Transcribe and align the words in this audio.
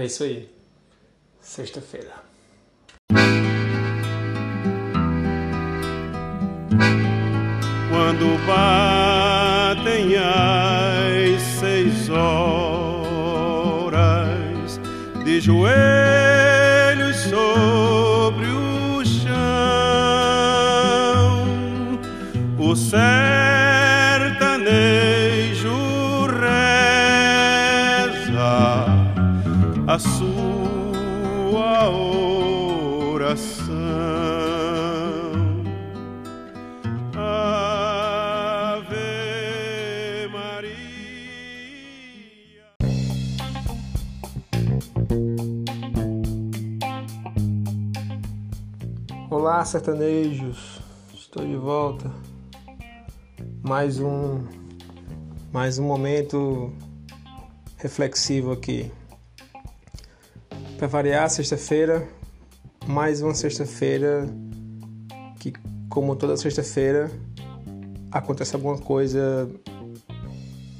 É 0.00 0.06
isso 0.06 0.24
aí. 0.24 0.48
Sexta-feira. 1.42 2.14
Quando 7.90 8.38
batem 8.46 10.16
as 10.16 11.42
seis 11.42 12.08
horas 12.08 12.40
de 15.22 15.38
joelhos 15.38 17.16
sobre 17.16 18.46
o 18.46 19.04
chão, 19.04 19.30
o 22.58 22.74
sertanejo 22.74 23.09
sertanejos. 49.70 50.80
Estou 51.14 51.46
de 51.46 51.56
volta. 51.56 52.10
Mais 53.62 54.00
um 54.00 54.44
mais 55.52 55.78
um 55.78 55.84
momento 55.86 56.72
reflexivo 57.76 58.52
aqui. 58.52 58.90
Para 60.76 60.86
variar, 60.86 61.28
sexta-feira, 61.30 62.08
mais 62.86 63.20
uma 63.22 63.34
sexta-feira 63.34 64.26
que 65.38 65.52
como 65.88 66.16
toda 66.16 66.36
sexta-feira 66.36 67.10
acontece 68.10 68.54
alguma 68.56 68.78
coisa 68.78 69.48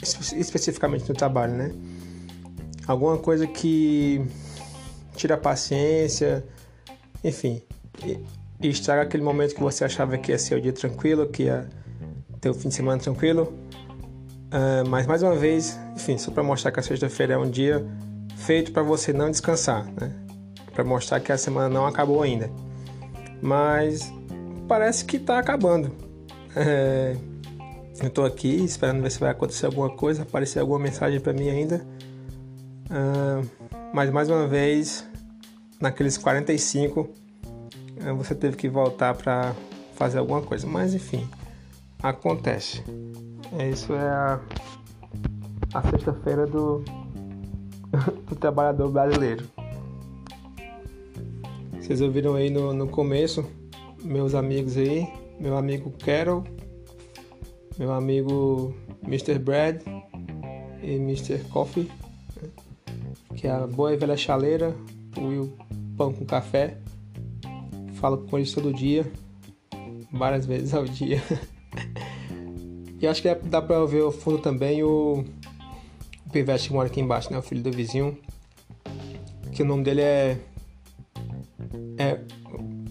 espe- 0.02 0.38
especificamente 0.38 1.08
no 1.08 1.14
trabalho, 1.14 1.54
né? 1.54 1.72
Alguma 2.86 3.18
coisa 3.18 3.46
que 3.46 4.24
tira 5.14 5.34
a 5.34 5.38
paciência, 5.38 6.44
enfim, 7.22 7.62
e, 8.60 8.68
estraga 8.68 9.02
aquele 9.02 9.22
momento 9.22 9.54
que 9.54 9.60
você 9.60 9.84
achava 9.84 10.16
que 10.18 10.32
ia 10.32 10.38
ser 10.38 10.56
o 10.56 10.60
dia 10.60 10.72
tranquilo, 10.72 11.26
que 11.26 11.44
ia 11.44 11.68
ter 12.40 12.50
o 12.50 12.54
fim 12.54 12.68
de 12.68 12.74
semana 12.74 13.00
tranquilo. 13.00 13.52
Ah, 14.50 14.82
mas 14.88 15.06
mais 15.06 15.22
uma 15.22 15.34
vez, 15.34 15.78
enfim, 15.94 16.18
só 16.18 16.30
para 16.30 16.42
mostrar 16.42 16.72
que 16.72 16.80
a 16.80 16.82
sexta-feira 16.82 17.34
é 17.34 17.38
um 17.38 17.48
dia 17.48 17.86
feito 18.36 18.72
para 18.72 18.82
você 18.82 19.12
não 19.12 19.30
descansar, 19.30 19.84
né? 20.00 20.12
Para 20.74 20.84
mostrar 20.84 21.20
que 21.20 21.30
a 21.30 21.38
semana 21.38 21.68
não 21.68 21.86
acabou 21.86 22.22
ainda. 22.22 22.50
Mas 23.40 24.12
parece 24.66 25.04
que 25.04 25.18
tá 25.18 25.38
acabando. 25.38 25.92
É, 26.56 27.16
eu 28.02 28.10
tô 28.10 28.24
aqui 28.24 28.64
esperando 28.64 29.02
ver 29.02 29.10
se 29.10 29.20
vai 29.20 29.30
acontecer 29.30 29.66
alguma 29.66 29.90
coisa, 29.90 30.22
aparecer 30.22 30.58
alguma 30.58 30.78
mensagem 30.78 31.20
para 31.20 31.32
mim 31.32 31.48
ainda. 31.48 31.86
Ah, 32.90 33.40
mas 33.92 34.10
mais 34.10 34.28
uma 34.28 34.46
vez, 34.48 35.06
naqueles 35.80 36.18
45, 36.18 37.08
eh, 37.08 37.19
você 38.16 38.34
teve 38.34 38.56
que 38.56 38.68
voltar 38.68 39.14
para 39.14 39.54
fazer 39.94 40.18
alguma 40.18 40.42
coisa. 40.42 40.66
Mas 40.66 40.94
enfim, 40.94 41.28
acontece. 42.02 42.82
É, 43.58 43.68
Isso 43.68 43.92
é 43.92 44.08
a, 44.08 44.40
a 45.74 45.82
sexta-feira 45.90 46.46
do, 46.46 46.82
do 48.26 48.36
trabalhador 48.36 48.90
brasileiro. 48.90 49.44
Vocês 51.80 52.00
ouviram 52.00 52.34
aí 52.34 52.50
no, 52.50 52.72
no 52.72 52.86
começo, 52.86 53.44
meus 54.02 54.34
amigos 54.34 54.76
aí, 54.76 55.08
meu 55.40 55.56
amigo 55.56 55.90
Carol, 56.04 56.44
meu 57.76 57.92
amigo 57.92 58.72
Mr. 59.02 59.38
Brad 59.38 59.82
e 60.82 60.94
Mr. 60.94 61.38
Coffee, 61.50 61.90
né? 62.40 62.48
que 63.34 63.48
é 63.48 63.50
a 63.50 63.66
boa 63.66 63.92
e 63.92 63.96
velha 63.96 64.16
chaleira, 64.16 64.74
o 65.18 65.48
pão 65.96 66.12
com 66.12 66.24
café. 66.24 66.78
Falo 68.00 68.16
com 68.16 68.38
eles 68.38 68.50
todo 68.52 68.72
dia, 68.72 69.12
várias 70.10 70.46
vezes 70.46 70.72
ao 70.72 70.84
dia. 70.84 71.22
e 72.98 73.06
acho 73.06 73.20
que 73.20 73.34
dá 73.34 73.60
pra 73.60 73.84
ver 73.84 74.00
ao 74.02 74.10
fundo 74.10 74.38
também 74.38 74.82
o, 74.82 75.22
o 76.26 76.30
pivete 76.32 76.68
que 76.68 76.74
mora 76.74 76.88
aqui 76.88 76.98
embaixo, 76.98 77.30
né? 77.30 77.38
O 77.38 77.42
filho 77.42 77.62
do 77.62 77.70
vizinho. 77.70 78.16
Que 79.52 79.62
o 79.62 79.66
nome 79.66 79.84
dele 79.84 80.00
é. 80.00 80.38
É. 81.98 82.20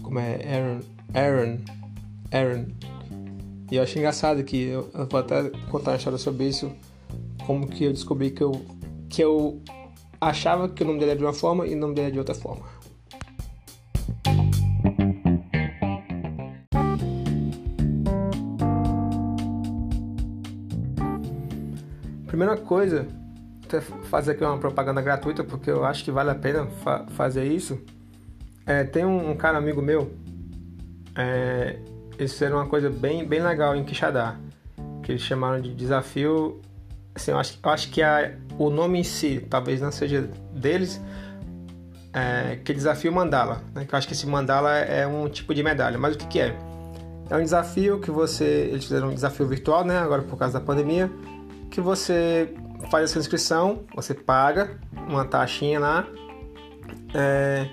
Como 0.00 0.20
é? 0.20 0.38
Aaron. 0.46 0.80
Aaron. 1.12 1.58
Aaron. 2.30 2.66
E 3.68 3.76
eu 3.76 3.82
acho 3.82 3.98
engraçado 3.98 4.44
que 4.44 4.62
eu, 4.62 4.90
eu 4.94 5.08
vou 5.08 5.18
até 5.18 5.50
contar 5.70 5.90
uma 5.90 5.96
história 5.96 6.18
sobre 6.18 6.46
isso. 6.46 6.70
Como 7.44 7.66
que 7.66 7.82
eu 7.82 7.92
descobri 7.92 8.30
que 8.30 8.44
eu. 8.44 8.52
Que 9.08 9.24
eu 9.24 9.60
achava 10.20 10.68
que 10.68 10.84
o 10.84 10.86
nome 10.86 11.00
dele 11.00 11.12
era 11.12 11.18
de 11.18 11.24
uma 11.24 11.32
forma 11.32 11.66
e 11.66 11.74
o 11.74 11.76
nome 11.76 11.94
dele 11.94 12.08
é 12.08 12.10
de 12.12 12.18
outra 12.20 12.34
forma. 12.34 12.79
Primeira 22.40 22.58
coisa, 22.58 23.06
até 23.66 23.82
fazer 23.82 24.30
aqui 24.30 24.42
uma 24.42 24.56
propaganda 24.56 25.02
gratuita, 25.02 25.44
porque 25.44 25.70
eu 25.70 25.84
acho 25.84 26.02
que 26.02 26.10
vale 26.10 26.30
a 26.30 26.34
pena 26.34 26.66
fa 26.82 27.04
fazer 27.10 27.44
isso. 27.44 27.78
É, 28.64 28.82
tem 28.82 29.04
um, 29.04 29.32
um, 29.32 29.36
cara 29.36 29.58
amigo 29.58 29.82
meu, 29.82 30.10
é, 31.14 31.76
eles 32.18 32.32
fizeram 32.32 32.56
uma 32.56 32.66
coisa 32.66 32.88
bem, 32.88 33.26
bem 33.26 33.42
legal 33.42 33.76
em 33.76 33.84
Quixadá, 33.84 34.36
que 35.02 35.12
eles 35.12 35.20
chamaram 35.20 35.60
de 35.60 35.74
desafio. 35.74 36.62
Assim, 37.14 37.30
eu 37.30 37.38
acho, 37.38 37.58
eu 37.62 37.70
acho 37.70 37.90
que 37.90 38.00
a, 38.00 38.32
o 38.58 38.70
nome 38.70 39.00
em 39.00 39.04
si 39.04 39.46
talvez 39.50 39.82
não 39.82 39.92
seja 39.92 40.26
deles, 40.54 40.98
é, 42.14 42.56
que 42.64 42.72
é 42.72 42.74
desafio 42.74 43.12
mandala. 43.12 43.60
Né? 43.74 43.84
Que 43.84 43.94
eu 43.94 43.98
acho 43.98 44.08
que 44.08 44.14
esse 44.14 44.26
mandala 44.26 44.78
é 44.78 45.06
um 45.06 45.28
tipo 45.28 45.54
de 45.54 45.62
medalha, 45.62 45.98
mas 45.98 46.14
o 46.14 46.18
que, 46.18 46.26
que 46.26 46.40
é? 46.40 46.56
É 47.28 47.36
um 47.36 47.42
desafio 47.42 48.00
que 48.00 48.10
você. 48.10 48.70
Eles 48.72 48.84
fizeram 48.84 49.10
um 49.10 49.14
desafio 49.14 49.46
virtual, 49.46 49.84
né? 49.84 49.98
Agora 49.98 50.22
por 50.22 50.38
causa 50.38 50.58
da 50.58 50.64
pandemia 50.64 51.10
que 51.70 51.80
você 51.80 52.52
faz 52.90 53.04
a 53.04 53.06
sua 53.06 53.20
inscrição, 53.20 53.84
você 53.94 54.12
paga 54.12 54.78
uma 55.08 55.24
taxinha 55.24 55.78
lá 55.78 56.06
é, 57.14 57.68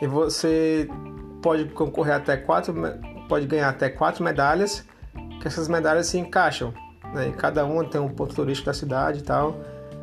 e 0.00 0.06
você 0.06 0.88
pode 1.42 1.64
concorrer 1.66 2.14
até 2.14 2.36
quatro, 2.36 2.74
pode 3.28 3.46
ganhar 3.46 3.68
até 3.68 3.88
quatro 3.88 4.22
medalhas, 4.22 4.84
que 5.40 5.46
essas 5.46 5.68
medalhas 5.68 6.06
se 6.06 6.18
encaixam, 6.18 6.74
né? 7.14 7.28
E 7.28 7.32
cada 7.32 7.64
uma 7.64 7.84
tem 7.84 8.00
um 8.00 8.08
ponto 8.08 8.34
turístico 8.34 8.66
da 8.66 8.74
cidade 8.74 9.20
e 9.20 9.22
tal. 9.22 9.58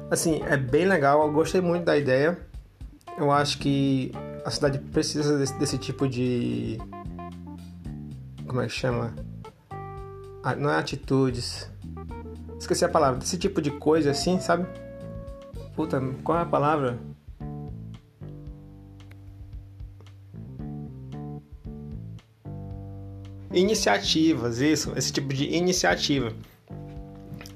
Assim, 0.09 0.41
é 0.45 0.57
bem 0.57 0.85
legal, 0.85 1.21
eu 1.21 1.31
gostei 1.31 1.61
muito 1.61 1.85
da 1.85 1.97
ideia. 1.97 2.37
Eu 3.17 3.31
acho 3.31 3.59
que 3.59 4.11
a 4.45 4.49
cidade 4.49 4.79
precisa 4.79 5.37
desse, 5.37 5.53
desse 5.59 5.77
tipo 5.77 6.07
de. 6.07 6.79
Como 8.47 8.61
é 8.61 8.65
que 8.65 8.71
chama? 8.73 9.13
Ah, 10.43 10.55
não 10.55 10.69
é 10.69 10.77
atitudes 10.77 11.69
esqueci 12.59 12.83
a 12.85 12.89
palavra, 12.89 13.19
desse 13.19 13.37
tipo 13.37 13.61
de 13.61 13.71
coisa 13.71 14.11
assim, 14.11 14.39
sabe? 14.39 14.65
Puta, 15.75 16.01
qual 16.23 16.39
é 16.39 16.41
a 16.41 16.45
palavra? 16.45 16.97
Iniciativas, 23.51 24.59
isso, 24.59 24.93
esse 24.95 25.11
tipo 25.11 25.33
de 25.33 25.45
iniciativa. 25.55 26.33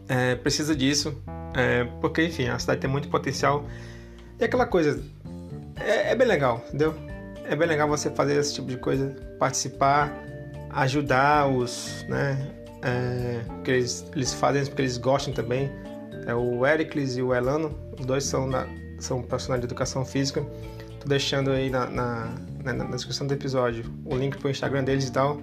É, 0.08 0.36
precisa 0.36 0.76
disso, 0.76 1.16
é, 1.56 1.86
porque 2.00 2.26
enfim, 2.26 2.48
a 2.48 2.60
cidade 2.60 2.82
tem 2.82 2.90
muito 2.90 3.10
potencial. 3.10 3.66
E 4.40 4.44
aquela 4.44 4.66
coisa, 4.66 5.04
é, 5.76 6.12
é 6.12 6.16
bem 6.16 6.28
legal, 6.28 6.64
entendeu? 6.68 6.94
É 7.46 7.56
bem 7.56 7.68
legal 7.68 7.88
você 7.88 8.10
fazer 8.10 8.36
esse 8.36 8.54
tipo 8.56 8.68
de 8.68 8.78
coisa, 8.78 9.16
participar, 9.38 10.14
ajudar 10.70 11.48
os, 11.48 12.06
né, 12.08 12.61
é, 12.82 13.42
que 13.64 13.72
eles, 13.72 14.06
eles 14.16 14.34
fazem 14.34 14.62
isso 14.62 14.72
porque 14.72 14.82
eles 14.82 14.98
gostam 14.98 15.34
também. 15.34 15.72
É 16.26 16.34
o 16.34 16.66
Ericles 16.66 17.16
e 17.16 17.22
o 17.22 17.34
Elano, 17.34 17.78
os 18.00 18.06
dois 18.06 18.24
são, 18.24 18.48
na, 18.48 18.68
são 19.00 19.22
profissionais 19.22 19.62
de 19.62 19.66
educação 19.66 20.06
física. 20.06 20.46
Tô 21.00 21.08
deixando 21.08 21.52
aí 21.52 21.70
na, 21.70 21.88
na, 21.88 22.36
na, 22.64 22.74
na 22.74 22.86
descrição 22.86 23.26
do 23.26 23.34
episódio 23.34 23.86
o 24.06 24.16
link 24.16 24.38
pro 24.38 24.50
Instagram 24.50 24.84
deles 24.84 25.08
e 25.08 25.12
tal. 25.12 25.40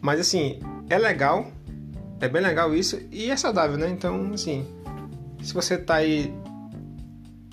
Mas 0.00 0.20
assim, 0.20 0.58
é 0.88 0.98
legal, 0.98 1.50
é 2.20 2.28
bem 2.28 2.42
legal 2.42 2.74
isso 2.74 3.00
e 3.10 3.30
é 3.30 3.36
saudável, 3.36 3.76
né? 3.76 3.88
Então, 3.88 4.32
assim, 4.32 4.66
se 5.42 5.52
você 5.52 5.76
tá 5.76 5.96
aí, 5.96 6.32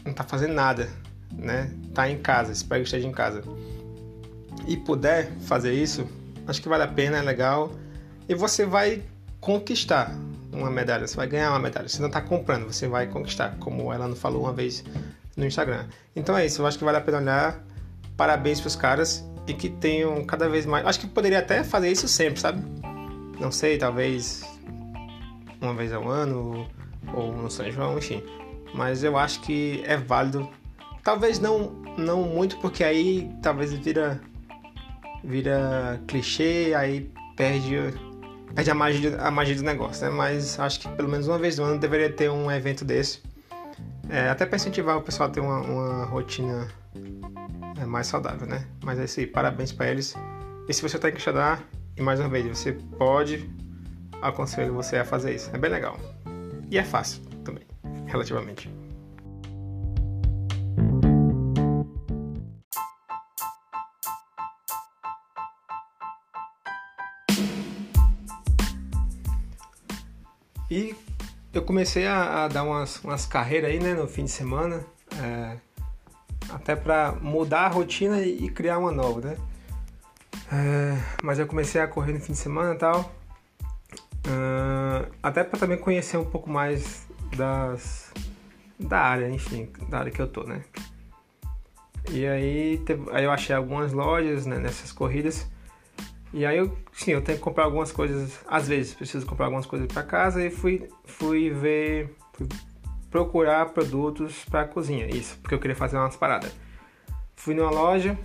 não 0.06 0.14
tá 0.14 0.24
fazendo 0.24 0.54
nada, 0.54 0.90
né? 1.34 1.72
Tá 1.94 2.10
em 2.10 2.18
casa, 2.18 2.52
espero 2.52 2.82
que 2.82 2.88
esteja 2.88 3.08
em 3.08 3.12
casa 3.12 3.42
e 4.66 4.76
puder 4.76 5.32
fazer 5.42 5.74
isso, 5.74 6.06
acho 6.46 6.62
que 6.62 6.68
vale 6.68 6.84
a 6.84 6.88
pena, 6.88 7.18
é 7.18 7.22
legal 7.22 7.72
e 8.28 8.36
você 8.36 8.66
vai 8.66 9.04
conquistar 9.40 10.12
uma 10.52 10.70
medalha, 10.70 11.08
você 11.08 11.16
vai 11.16 11.28
ganhar 11.28 11.52
uma 11.52 11.60
medalha. 11.60 11.88
Você 11.88 12.00
não 12.00 12.08
está 12.08 12.22
comprando, 12.22 12.66
você 12.66 12.88
vai 12.88 13.08
conquistar. 13.08 13.56
Como 13.60 13.94
ela 13.94 14.08
não 14.08 14.16
falou 14.16 14.44
uma 14.44 14.54
vez 14.54 14.84
no 15.36 15.46
Instagram. 15.46 15.86
Então 16.16 16.38
é 16.38 16.46
isso, 16.46 16.62
eu 16.62 16.68
acho 16.68 16.78
que 16.78 16.84
vale 16.84 16.98
a 16.98 17.02
pena 17.02 17.20
olhar. 17.20 17.64
Parabéns 18.16 18.60
pros 18.60 18.76
caras 18.76 19.24
e 19.48 19.54
que 19.54 19.70
tenham 19.70 20.24
cada 20.26 20.50
vez 20.50 20.66
mais. 20.66 20.86
Acho 20.86 21.00
que 21.00 21.08
poderia 21.08 21.40
até 21.40 21.64
fazer 21.64 21.92
isso 21.92 22.08
sempre, 22.08 22.40
sabe? 22.40 22.62
Não 23.40 23.52
sei, 23.52 23.78
talvez 23.78 24.44
uma 25.62 25.74
vez 25.74 25.94
ao 25.94 26.08
ano 26.08 26.68
ou 27.14 27.32
no 27.32 27.50
São 27.50 27.70
João, 27.72 27.98
enfim. 27.98 28.24
Mas 28.74 29.04
eu 29.04 29.18
acho 29.18 29.42
que 29.42 29.84
é 29.86 29.96
válido. 29.96 30.50
Talvez 31.04 31.40
não, 31.40 31.72
não 31.98 32.24
muito, 32.24 32.58
porque 32.58 32.84
aí 32.84 33.32
talvez 33.42 33.72
vira 33.72 34.20
vira 35.24 36.00
clichê, 36.08 36.74
aí 36.76 37.10
perde, 37.36 37.76
perde 38.54 38.72
a, 38.72 38.76
magia, 38.76 39.18
a 39.22 39.32
magia 39.32 39.56
do 39.56 39.64
negócio, 39.64 40.06
né? 40.06 40.12
Mas 40.12 40.60
acho 40.60 40.80
que 40.80 40.90
pelo 40.90 41.10
menos 41.10 41.28
uma 41.28 41.38
vez 41.38 41.58
no 41.58 41.66
ano 41.66 41.80
deveria 41.80 42.12
ter 42.12 42.30
um 42.30 42.52
evento 42.52 42.84
desse. 42.84 43.22
É, 44.10 44.30
até 44.30 44.46
para 44.46 44.56
incentivar 44.56 44.98
o 44.98 45.02
pessoal 45.02 45.30
a 45.30 45.32
ter 45.32 45.40
uma, 45.40 45.60
uma 45.60 46.06
rotina 46.06 46.68
é, 47.80 47.86
mais 47.86 48.08
saudável, 48.08 48.48
né? 48.48 48.66
Mas 48.84 49.00
é 49.00 49.06
isso 49.06 49.20
aí, 49.20 49.28
parabéns 49.28 49.72
para 49.72 49.90
eles. 49.90 50.16
E 50.68 50.74
se 50.74 50.82
você 50.82 50.96
está 50.96 51.10
em 51.10 51.14
Quixadá, 51.14 51.60
e 51.96 52.02
mais 52.02 52.20
uma 52.20 52.30
vez, 52.30 52.46
você 52.46 52.74
pode, 52.98 53.50
aconselho 54.22 54.74
você 54.74 54.98
a 54.98 55.06
fazer 55.06 55.36
isso. 55.36 55.50
É 55.54 55.58
bem 55.58 55.70
legal. 55.70 55.98
E 56.70 56.78
é 56.78 56.84
fácil 56.84 57.22
também, 57.44 57.64
relativamente. 58.06 58.70
Eu 71.58 71.64
comecei 71.64 72.06
a, 72.06 72.46
a 72.46 72.48
dar 72.48 72.64
umas, 72.64 73.04
umas 73.04 73.26
carreiras 73.26 73.72
aí, 73.72 73.80
né, 73.80 73.94
no 73.94 74.08
fim 74.08 74.26
de 74.26 74.32
semana, 74.32 74.86
é, 75.22 75.58
até 76.50 76.76
para 76.76 77.14
mudar 77.14 77.62
a 77.62 77.68
rotina 77.68 78.22
e, 78.22 78.46
e, 78.46 78.50
criar 78.50 78.78
uma 78.78 78.92
nova, 78.92 79.22
né? 79.22 79.38
É, 80.52 80.98
mas 81.24 81.40
eu 81.40 81.48
comecei 81.48 81.82
a 81.82 81.88
correr 81.88 82.14
no 82.14 82.20
fim 82.20 82.34
de 82.34 82.38
semana 82.38 82.76
e 82.76 82.78
tal, 82.78 83.12
é, 84.28 85.10
até 85.22 85.44
para 85.44 85.60
também 85.60 85.78
conhecer 85.78 86.18
um 86.18 86.26
pouco 86.26 86.50
mais 86.50 87.08
das 87.36 88.14
da 88.80 89.00
área, 89.00 89.28
enfim, 89.28 89.72
da 89.90 90.00
área 90.00 90.12
que 90.12 90.22
eu 90.22 90.28
tô, 90.28 90.44
né? 90.44 90.64
E 92.12 92.26
aí, 92.26 92.78
teve, 92.86 93.10
aí 93.12 93.24
eu 93.24 93.32
achei 93.32 93.56
algumas 93.56 93.92
lojas 93.92 94.46
né, 94.46 94.60
nessas 94.60 94.92
corridas 94.92 95.48
e 96.34 96.46
aí 96.46 96.58
eu, 96.58 96.76
sim, 96.94 97.12
eu 97.12 97.22
tenho 97.22 97.38
que 97.38 97.44
comprar 97.44 97.64
algumas 97.64 97.92
coisas, 97.92 98.40
às 98.48 98.68
vezes 98.68 98.94
preciso 98.94 99.26
comprar 99.26 99.46
algumas 99.46 99.66
coisas 99.66 99.88
para 99.88 100.04
casa 100.04 100.46
e 100.46 100.50
fui, 100.50 100.88
fui 101.06 101.50
ver, 101.50 102.16
fui 102.34 102.48
procurar 103.10 103.68
produtos 103.68 104.44
para 104.46 104.66
cozinha, 104.66 105.08
isso, 105.08 105.38
porque 105.42 105.56
eu 105.56 105.60
queria 105.60 105.76
fazer 105.76 105.98
umas 105.98 106.16
paradas. 106.16 106.54
Fui 107.36 107.54
numa 107.54 107.72
loja, 107.72 108.18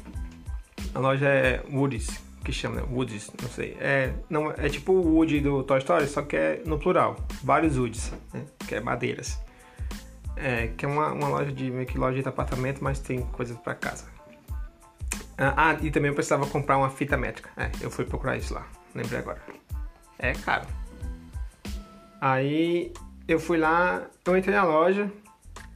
a 0.95 0.99
loja 0.99 1.29
é 1.29 1.63
Woody's, 1.73 2.21
que 2.45 2.53
chama, 2.53 2.77
né? 2.77 2.83
Woody's, 2.91 3.31
não 3.41 3.49
sei. 3.49 3.77
É, 3.81 4.13
não, 4.29 4.51
é 4.51 4.69
tipo 4.69 4.93
o 4.93 5.15
Woody 5.15 5.41
do 5.41 5.63
Toy 5.63 5.79
Story, 5.79 6.07
só 6.07 6.23
que 6.23 6.37
é 6.37 6.63
no 6.67 6.79
plural, 6.79 7.17
vários 7.43 7.79
Woods, 7.79 8.13
né? 8.33 8.45
que 8.67 8.75
é 8.75 8.81
madeiras. 8.81 9.39
É, 10.37 10.69
que 10.69 10.85
é 10.85 10.89
uma, 10.89 11.13
uma 11.13 11.29
loja 11.29 11.53
de 11.53 11.71
meio 11.71 11.87
que 11.87 11.97
loja 11.97 12.21
de 12.21 12.29
apartamento, 12.29 12.83
mas 12.83 12.99
tem 12.99 13.21
coisas 13.21 13.57
para 13.59 13.75
casa. 13.75 14.12
Ah, 15.39 15.55
ah, 15.57 15.77
e 15.81 15.91
também 15.91 16.11
eu 16.11 16.15
precisava 16.15 16.47
comprar 16.47 16.79
uma 16.79 16.91
fita 16.91 17.17
métrica. 17.17 17.51
É, 17.57 17.71
eu 17.81 17.91
fui 17.91 18.05
procurar 18.05 18.37
isso 18.37 18.55
lá, 18.55 18.67
lembrei 18.95 19.19
agora. 19.19 19.41
É 20.19 20.33
caro. 20.33 20.67
Aí 22.21 22.93
eu 23.27 23.41
fui 23.41 23.59
lá, 23.59 24.03
eu 24.25 24.37
entrei 24.37 24.55
na 24.55 24.65
loja, 24.65 25.11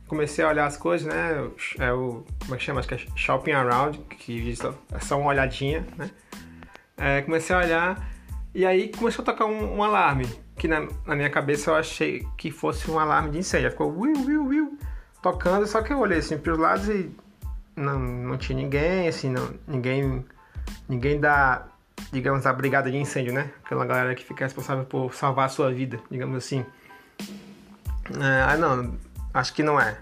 comecei 0.07 0.45
a 0.45 0.49
olhar 0.49 0.67
as 0.67 0.77
coisas, 0.77 1.07
né? 1.07 1.51
É 1.79 1.93
o. 1.93 2.25
Como 2.41 2.55
é 2.55 2.59
que 2.59 2.65
chama? 2.65 2.81
Acho 2.81 2.89
que 2.89 2.95
é 2.95 2.99
Shopping 3.17 3.53
Around, 3.53 3.99
que 4.11 4.55
é 4.93 5.01
só 5.01 5.19
uma 5.19 5.31
olhadinha, 5.31 5.87
né? 5.97 6.11
É, 6.97 7.23
comecei 7.23 7.55
a 7.55 7.59
olhar 7.59 8.17
e 8.55 8.65
aí 8.65 8.89
começou 8.89 9.23
a 9.23 9.27
tocar 9.27 9.45
um, 9.45 9.77
um 9.77 9.83
alarme, 9.83 10.27
que 10.57 10.67
na, 10.67 10.89
na, 11.05 11.15
minha 11.15 11.29
cabeça 11.29 11.71
eu 11.71 11.75
achei 11.75 12.27
que 12.39 12.51
fosse 12.51 12.91
um 12.91 12.99
alarme 12.99 13.31
de 13.31 13.39
incêndio. 13.39 13.71
Ficou 13.71 13.95
will, 13.95 14.25
will, 14.25 14.47
will, 14.47 14.79
tocando, 15.21 15.67
só 15.67 15.83
que 15.83 15.93
eu 15.93 15.99
olhei 15.99 16.21
assim 16.21 16.39
pros 16.39 16.59
lados 16.59 16.89
e 16.89 17.11
não, 17.77 17.99
não 17.99 18.39
tinha 18.39 18.57
ninguém, 18.57 19.07
assim, 19.07 19.31
não, 19.31 19.51
ninguém, 19.69 20.25
ninguém 20.89 21.21
dá, 21.21 21.67
digamos, 22.11 22.47
a 22.47 22.53
brigada 22.53 22.91
de 22.91 22.97
incêndio, 22.97 23.35
né? 23.35 23.51
Aquela 23.63 23.85
galera 23.85 24.15
que 24.15 24.25
fica 24.25 24.45
responsável 24.45 24.85
por 24.85 25.15
salvar 25.15 25.47
a 25.47 25.49
sua 25.49 25.73
vida, 25.73 26.01
digamos 26.11 26.37
assim. 26.37 26.65
Ah, 28.21 28.57
não, 28.57 28.97
acho 29.35 29.53
que 29.53 29.63
não 29.63 29.79
é. 29.79 29.99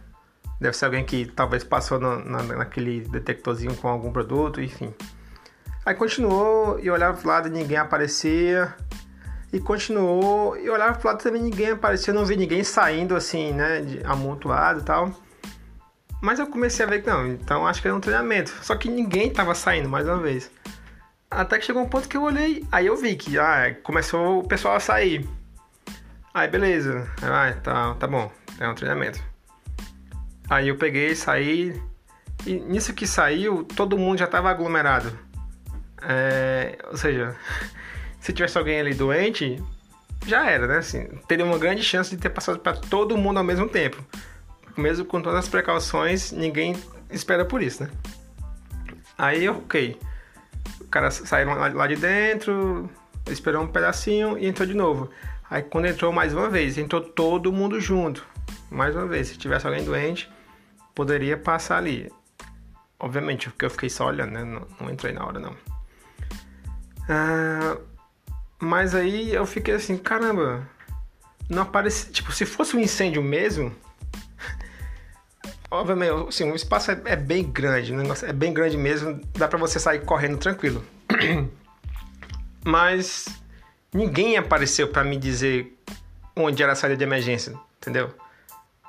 Deve 0.60 0.76
ser 0.76 0.84
alguém 0.86 1.04
que 1.04 1.26
talvez 1.26 1.64
passou 1.64 1.98
no, 1.98 2.24
na, 2.24 2.42
naquele 2.42 3.00
detectorzinho 3.00 3.74
com 3.76 3.88
algum 3.88 4.12
produto, 4.12 4.60
enfim. 4.60 4.94
Aí 5.84 5.94
continuou 5.94 6.78
e 6.80 6.90
olhava 6.90 7.18
pro 7.18 7.28
lado 7.28 7.48
e 7.48 7.50
ninguém 7.50 7.76
aparecia. 7.76 8.74
E 9.52 9.60
continuou 9.60 10.56
e 10.56 10.68
olhava 10.70 10.98
pro 10.98 11.08
lado 11.08 11.22
também 11.22 11.42
ninguém 11.42 11.70
aparecia. 11.70 12.14
não 12.14 12.24
vi 12.24 12.36
ninguém 12.36 12.64
saindo 12.64 13.14
assim, 13.14 13.52
né? 13.52 13.80
De, 13.80 14.04
amontoado 14.04 14.80
e 14.80 14.82
tal. 14.84 15.12
Mas 16.22 16.38
eu 16.38 16.46
comecei 16.46 16.84
a 16.84 16.88
ver 16.88 17.02
que 17.02 17.08
não, 17.08 17.26
então 17.26 17.66
acho 17.66 17.82
que 17.82 17.88
era 17.88 17.96
um 17.96 18.00
treinamento. 18.00 18.50
Só 18.62 18.74
que 18.76 18.88
ninguém 18.88 19.30
tava 19.30 19.54
saindo 19.54 19.88
mais 19.88 20.06
uma 20.06 20.18
vez. 20.18 20.50
Até 21.30 21.58
que 21.58 21.64
chegou 21.64 21.82
um 21.82 21.88
ponto 21.88 22.08
que 22.08 22.16
eu 22.16 22.22
olhei, 22.22 22.64
aí 22.70 22.86
eu 22.86 22.96
vi 22.96 23.16
que 23.16 23.38
ah, 23.38 23.74
começou 23.82 24.40
o 24.40 24.48
pessoal 24.48 24.76
a 24.76 24.80
sair. 24.80 25.28
Aí 26.32 26.48
beleza, 26.48 27.10
ah, 27.22 27.52
tá, 27.62 27.94
tá 27.94 28.06
bom, 28.06 28.30
é 28.58 28.68
um 28.68 28.74
treinamento. 28.74 29.20
Aí 30.48 30.68
eu 30.68 30.76
peguei, 30.76 31.14
saí, 31.14 31.80
e 32.46 32.54
nisso 32.54 32.92
que 32.92 33.06
saiu, 33.06 33.64
todo 33.64 33.98
mundo 33.98 34.18
já 34.18 34.26
tava 34.26 34.50
aglomerado. 34.50 35.16
É, 36.02 36.78
ou 36.90 36.96
seja, 36.96 37.34
se 38.20 38.32
tivesse 38.32 38.56
alguém 38.56 38.78
ali 38.78 38.94
doente, 38.94 39.62
já 40.26 40.48
era, 40.48 40.66
né? 40.66 40.78
Assim, 40.78 41.06
teria 41.26 41.44
uma 41.44 41.58
grande 41.58 41.82
chance 41.82 42.10
de 42.14 42.20
ter 42.20 42.30
passado 42.30 42.58
para 42.58 42.76
todo 42.76 43.16
mundo 43.16 43.38
ao 43.38 43.44
mesmo 43.44 43.68
tempo 43.68 44.04
mesmo 44.76 45.04
com 45.04 45.20
todas 45.20 45.40
as 45.40 45.48
precauções, 45.48 46.32
ninguém 46.32 46.76
espera 47.10 47.44
por 47.44 47.62
isso, 47.62 47.84
né? 47.84 47.90
Aí, 49.16 49.48
ok. 49.48 49.98
O 50.80 50.88
cara 50.88 51.10
saiu 51.10 51.48
lá 51.54 51.86
de 51.86 51.96
dentro, 51.96 52.90
esperou 53.30 53.62
um 53.62 53.66
pedacinho 53.66 54.38
e 54.38 54.46
entrou 54.46 54.66
de 54.66 54.74
novo. 54.74 55.10
Aí, 55.48 55.62
quando 55.62 55.86
entrou 55.86 56.12
mais 56.12 56.32
uma 56.32 56.48
vez, 56.48 56.78
entrou 56.78 57.00
todo 57.00 57.52
mundo 57.52 57.80
junto. 57.80 58.26
Mais 58.70 58.94
uma 58.96 59.06
vez, 59.06 59.28
se 59.28 59.38
tivesse 59.38 59.66
alguém 59.66 59.84
doente, 59.84 60.30
poderia 60.94 61.36
passar 61.36 61.78
ali. 61.78 62.10
Obviamente, 62.98 63.50
porque 63.50 63.64
eu 63.64 63.70
fiquei 63.70 63.90
só 63.90 64.06
olhando, 64.06 64.32
né? 64.32 64.44
Não, 64.44 64.66
não 64.80 64.90
entrei 64.90 65.12
na 65.12 65.24
hora, 65.24 65.38
não. 65.38 65.54
Ah, 67.08 67.76
mas 68.58 68.94
aí 68.94 69.34
eu 69.34 69.44
fiquei 69.44 69.74
assim, 69.74 69.96
caramba, 69.96 70.66
não 71.48 71.62
aparece. 71.62 72.10
Tipo, 72.10 72.32
se 72.32 72.46
fosse 72.46 72.76
um 72.76 72.80
incêndio 72.80 73.22
mesmo, 73.22 73.74
obviamente, 75.74 76.28
assim, 76.28 76.50
o 76.50 76.54
espaço 76.54 76.90
é, 76.90 77.00
é, 77.04 77.16
bem 77.16 77.44
grande, 77.44 77.92
o 77.92 77.96
negócio 77.96 78.26
é 78.28 78.32
bem 78.32 78.52
grande 78.52 78.76
mesmo, 78.76 79.20
dá 79.36 79.48
para 79.48 79.58
você 79.58 79.78
sair 79.78 80.04
correndo 80.04 80.38
tranquilo. 80.38 80.84
Mas 82.64 83.26
ninguém 83.92 84.36
apareceu 84.36 84.88
para 84.88 85.04
me 85.04 85.16
dizer 85.16 85.78
onde 86.36 86.62
era 86.62 86.72
a 86.72 86.76
saída 86.76 86.96
de 86.96 87.04
emergência, 87.04 87.54
entendeu? 87.76 88.12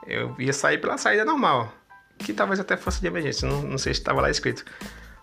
Eu 0.07 0.35
ia 0.39 0.53
sair 0.53 0.79
pela 0.79 0.97
saída 0.97 1.25
normal, 1.25 1.73
que 2.17 2.33
talvez 2.33 2.59
até 2.59 2.77
fosse 2.77 3.01
de 3.01 3.07
emergência, 3.07 3.47
não, 3.47 3.61
não 3.61 3.77
sei 3.77 3.93
se 3.93 3.99
estava 3.99 4.21
lá 4.21 4.29
escrito. 4.29 4.63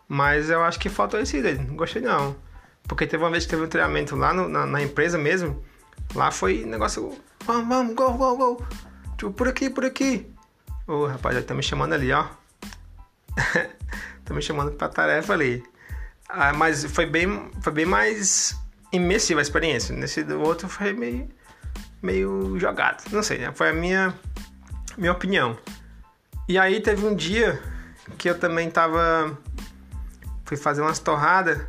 Mas 0.08 0.50
eu 0.50 0.62
acho 0.62 0.78
que 0.78 0.88
faltou 0.88 1.20
esse 1.20 1.38
ideia, 1.38 1.56
não 1.56 1.76
gostei 1.76 2.02
não. 2.02 2.36
Porque 2.84 3.06
teve 3.06 3.22
uma 3.22 3.30
vez 3.30 3.44
que 3.44 3.50
teve 3.50 3.62
um 3.62 3.68
treinamento 3.68 4.16
lá 4.16 4.34
no, 4.34 4.48
na, 4.48 4.66
na, 4.66 4.82
empresa 4.82 5.16
mesmo, 5.16 5.64
lá 6.14 6.30
foi 6.30 6.64
negócio, 6.64 7.16
vamos, 7.46 7.68
vamos, 7.68 7.94
go, 7.94 8.12
go, 8.12 8.36
go, 8.36 8.66
tipo, 9.16 9.32
por 9.32 9.48
aqui, 9.48 9.70
por 9.70 9.84
aqui. 9.84 10.26
Ô, 10.86 11.06
rapaz, 11.06 11.44
tá 11.44 11.54
me 11.54 11.62
chamando 11.62 11.92
ali, 11.92 12.12
ó. 12.12 12.26
tá 14.24 14.34
me 14.34 14.42
chamando 14.42 14.72
pra 14.72 14.88
tarefa 14.88 15.32
ali. 15.32 15.62
Ah, 16.28 16.52
mas 16.52 16.84
foi 16.84 17.06
bem, 17.06 17.50
foi 17.60 17.72
bem 17.72 17.86
mais 17.86 18.56
imersiva 18.92 19.40
a 19.40 19.42
experiência. 19.42 19.94
Nesse 19.94 20.24
do 20.24 20.40
outro 20.40 20.68
foi 20.68 20.92
meio, 20.92 21.28
meio 22.02 22.58
jogado. 22.58 23.04
Não 23.12 23.22
sei, 23.22 23.38
né? 23.38 23.52
Foi 23.54 23.70
a 23.70 23.72
minha, 23.72 24.14
minha 24.98 25.12
opinião. 25.12 25.56
E 26.48 26.58
aí 26.58 26.80
teve 26.80 27.06
um 27.06 27.14
dia 27.14 27.60
que 28.18 28.28
eu 28.28 28.38
também 28.38 28.70
tava. 28.70 29.38
Fui 30.44 30.56
fazer 30.56 30.82
umas 30.82 30.98
torradas. 30.98 31.60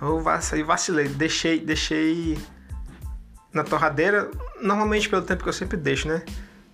Eu 0.00 0.20
vacilei. 0.20 1.08
Deixei, 1.08 1.58
deixei 1.58 2.38
na 3.52 3.64
torradeira. 3.64 4.30
Normalmente 4.60 5.08
pelo 5.08 5.22
tempo 5.22 5.42
que 5.42 5.48
eu 5.48 5.52
sempre 5.52 5.76
deixo, 5.76 6.06
né? 6.06 6.22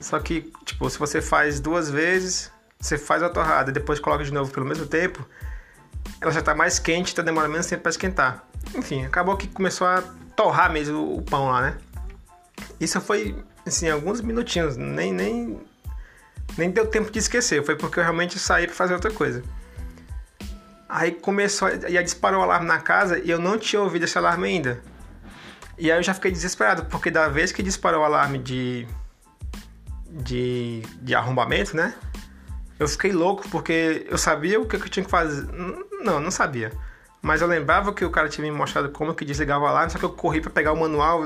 Só 0.04 0.20
que, 0.20 0.52
tipo, 0.66 0.88
se 0.90 0.98
você 0.98 1.22
faz 1.22 1.60
duas 1.60 1.88
vezes, 1.88 2.52
você 2.78 2.98
faz 2.98 3.22
a 3.22 3.30
torrada 3.30 3.70
e 3.70 3.72
depois 3.72 3.98
coloca 3.98 4.22
de 4.22 4.30
novo 4.30 4.52
pelo 4.52 4.66
mesmo 4.66 4.84
tempo, 4.84 5.26
ela 6.20 6.30
já 6.30 6.42
tá 6.42 6.54
mais 6.54 6.78
quente, 6.78 7.14
então 7.14 7.24
demora 7.24 7.48
menos 7.48 7.66
tempo 7.66 7.84
para 7.84 7.90
esquentar. 7.90 8.44
Enfim, 8.74 9.06
acabou 9.06 9.34
que 9.34 9.48
começou 9.48 9.86
a 9.86 10.02
torrar 10.36 10.70
mesmo 10.70 11.16
o 11.16 11.22
pão 11.22 11.48
lá, 11.48 11.62
né? 11.62 11.78
Isso 12.78 13.00
foi, 13.00 13.34
assim, 13.66 13.88
alguns 13.88 14.20
minutinhos, 14.20 14.76
nem, 14.76 15.10
nem, 15.10 15.58
Nem 16.58 16.70
deu 16.70 16.86
tempo 16.86 17.10
de 17.10 17.18
esquecer, 17.18 17.64
foi 17.64 17.74
porque 17.74 17.98
eu 17.98 18.02
realmente 18.02 18.38
saí 18.38 18.66
para 18.66 18.76
fazer 18.76 18.92
outra 18.92 19.10
coisa. 19.10 19.42
Aí 20.86 21.12
começou, 21.12 21.70
e 21.88 21.96
aí 21.96 22.04
disparou 22.04 22.40
o 22.40 22.42
alarme 22.42 22.66
na 22.66 22.78
casa 22.78 23.18
e 23.18 23.30
eu 23.30 23.38
não 23.38 23.58
tinha 23.58 23.80
ouvido 23.80 24.04
esse 24.04 24.18
alarme 24.18 24.48
ainda. 24.48 24.82
E 25.78 25.90
aí 25.90 25.98
eu 25.98 26.02
já 26.02 26.12
fiquei 26.12 26.30
desesperado, 26.30 26.84
porque 26.84 27.10
da 27.10 27.26
vez 27.26 27.52
que 27.52 27.62
disparou 27.62 28.02
o 28.02 28.04
alarme 28.04 28.38
de, 28.38 28.86
de, 30.10 30.82
de 31.00 31.14
arrombamento, 31.14 31.76
né? 31.76 31.94
Eu 32.78 32.88
fiquei 32.88 33.12
louco 33.12 33.48
porque 33.50 34.06
eu 34.08 34.18
sabia 34.18 34.60
o 34.60 34.66
que 34.66 34.76
eu 34.76 34.88
tinha 34.88 35.04
que 35.04 35.10
fazer. 35.10 35.46
Não, 36.02 36.20
não 36.20 36.30
sabia. 36.30 36.72
Mas 37.22 37.40
eu 37.40 37.48
lembrava 37.48 37.92
que 37.92 38.04
o 38.04 38.10
cara 38.10 38.28
tinha 38.28 38.44
me 38.44 38.56
mostrado 38.56 38.90
como 38.90 39.14
que 39.14 39.24
desligava 39.24 39.64
o 39.64 39.66
alarme, 39.66 39.90
só 39.90 39.98
que 39.98 40.04
eu 40.04 40.10
corri 40.10 40.40
para 40.40 40.50
pegar 40.50 40.72
o 40.72 40.76
manual, 40.76 41.22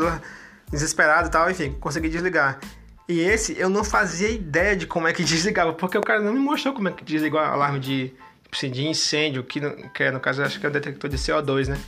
desesperado 0.70 1.28
e 1.28 1.30
tal, 1.30 1.50
enfim, 1.50 1.73
consegui 1.80 2.08
desligar. 2.08 2.61
E 3.08 3.20
esse 3.20 3.58
eu 3.58 3.68
não 3.68 3.82
fazia 3.82 4.28
ideia 4.28 4.76
de 4.76 4.87
como 4.87 5.08
é 5.08 5.12
que 5.12 5.25
desligava, 5.25 5.73
porque 5.73 5.99
o 5.99 6.02
cara 6.02 6.20
não 6.20 6.32
me 6.32 6.38
mostrou 6.38 6.75
como 6.75 6.88
é 6.88 6.92
que 6.92 7.02
desliga 7.02 7.37
o 7.37 7.38
alarme 7.40 7.80
de, 7.80 8.08
tipo 8.44 8.54
assim, 8.54 8.70
de 8.70 8.87
incêndio, 8.87 9.42
que, 9.42 9.61
que 9.92 10.04
é, 10.04 10.11
no 10.11 10.20
caso 10.20 10.42
acho 10.42 10.61
que 10.61 10.66
é 10.66 10.68
o 10.68 10.73
detector 10.73 11.11
de 11.11 11.16
CO2, 11.16 11.68
né? 11.68 11.78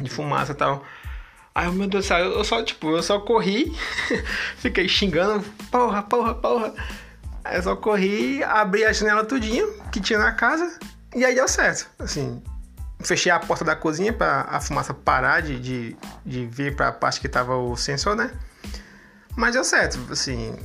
De 0.00 0.10
fumaça 0.10 0.52
e 0.52 0.56
tal. 0.56 0.84
Aí, 1.60 1.70
meu 1.70 1.86
Deus 1.86 2.06
do 2.06 2.08
céu, 2.08 2.18
eu 2.18 2.42
só, 2.42 2.62
tipo, 2.62 2.88
eu 2.88 3.02
só 3.02 3.20
corri, 3.20 3.70
fiquei 4.56 4.88
xingando, 4.88 5.44
porra, 5.70 6.02
porra, 6.02 6.34
porra. 6.34 6.72
Aí 7.44 7.58
eu 7.58 7.62
só 7.62 7.76
corri, 7.76 8.42
abri 8.42 8.82
a 8.82 8.94
janela 8.94 9.26
tudinho 9.26 9.70
que 9.92 10.00
tinha 10.00 10.18
na 10.18 10.32
casa 10.32 10.78
e 11.14 11.22
aí 11.22 11.34
deu 11.34 11.46
certo. 11.46 11.86
Assim, 11.98 12.42
fechei 13.00 13.30
a 13.30 13.38
porta 13.38 13.62
da 13.62 13.76
cozinha 13.76 14.10
para 14.10 14.46
a 14.48 14.58
fumaça 14.58 14.94
parar 14.94 15.42
de, 15.42 15.60
de, 15.60 15.96
de 16.24 16.46
vir 16.46 16.74
para 16.74 16.88
a 16.88 16.92
parte 16.92 17.20
que 17.20 17.28
tava 17.28 17.54
o 17.54 17.76
sensor, 17.76 18.16
né? 18.16 18.32
Mas 19.36 19.52
deu 19.52 19.62
certo, 19.62 19.98
assim, 20.10 20.58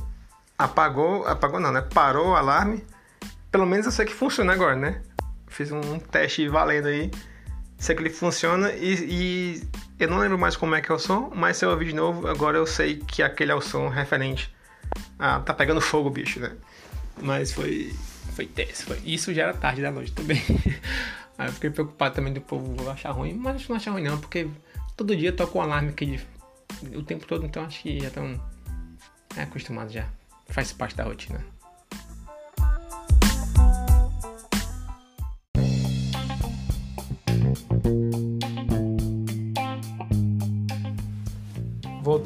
apagou, 0.56 1.26
apagou 1.26 1.60
não, 1.60 1.72
né? 1.72 1.82
Parou 1.82 2.28
o 2.28 2.36
alarme. 2.36 2.82
Pelo 3.52 3.66
menos 3.66 3.84
eu 3.84 3.92
sei 3.92 4.06
que 4.06 4.14
funciona 4.14 4.54
agora, 4.54 4.76
né? 4.76 5.02
Fiz 5.46 5.70
um 5.70 5.98
teste 5.98 6.48
valendo 6.48 6.88
aí 6.88 7.10
sei 7.78 7.94
que 7.94 8.02
ele 8.02 8.10
funciona 8.10 8.72
e, 8.72 8.94
e, 8.94 9.62
eu 9.98 10.08
não 10.08 10.18
lembro 10.18 10.38
mais 10.38 10.56
como 10.56 10.74
é 10.74 10.80
que 10.80 10.90
é 10.90 10.94
o 10.94 10.98
som, 10.98 11.30
mas 11.34 11.56
se 11.56 11.64
eu 11.64 11.70
ouvir 11.70 11.86
de 11.86 11.94
novo, 11.94 12.26
agora 12.26 12.56
eu 12.58 12.66
sei 12.66 12.96
que 12.96 13.22
aquele 13.22 13.52
é 13.52 13.54
o 13.54 13.60
som 13.60 13.88
referente. 13.88 14.54
Ah, 15.18 15.40
tá 15.40 15.52
pegando 15.54 15.80
fogo, 15.80 16.10
bicho, 16.10 16.40
né? 16.40 16.52
Mas 17.20 17.52
foi. 17.52 17.94
Foi 18.34 18.46
tenso. 18.46 18.84
Foi. 18.84 18.98
Isso 19.04 19.32
já 19.32 19.44
era 19.44 19.54
tarde 19.54 19.80
da 19.80 19.90
noite 19.90 20.12
também. 20.12 20.42
Aí 21.38 21.48
eu 21.48 21.52
fiquei 21.52 21.70
preocupado 21.70 22.14
também 22.14 22.32
do 22.32 22.40
povo 22.40 22.88
achar 22.90 23.10
ruim, 23.10 23.34
mas 23.34 23.56
acho 23.56 23.64
que 23.64 23.70
não 23.70 23.76
achar 23.76 23.90
ruim 23.90 24.04
não, 24.04 24.18
porque 24.18 24.48
todo 24.96 25.14
dia 25.14 25.32
toca 25.32 25.56
um 25.58 25.60
alarme 25.60 25.90
aqui 25.90 26.06
de, 26.82 26.96
o 26.96 27.02
tempo 27.02 27.26
todo, 27.26 27.44
então 27.44 27.64
acho 27.64 27.82
que 27.82 28.00
já 28.00 28.08
estão 28.08 28.40
é, 29.36 29.42
acostumados 29.42 29.92
já. 29.92 30.06
Faz 30.48 30.72
parte 30.72 30.96
da 30.96 31.04
rotina. 31.04 31.44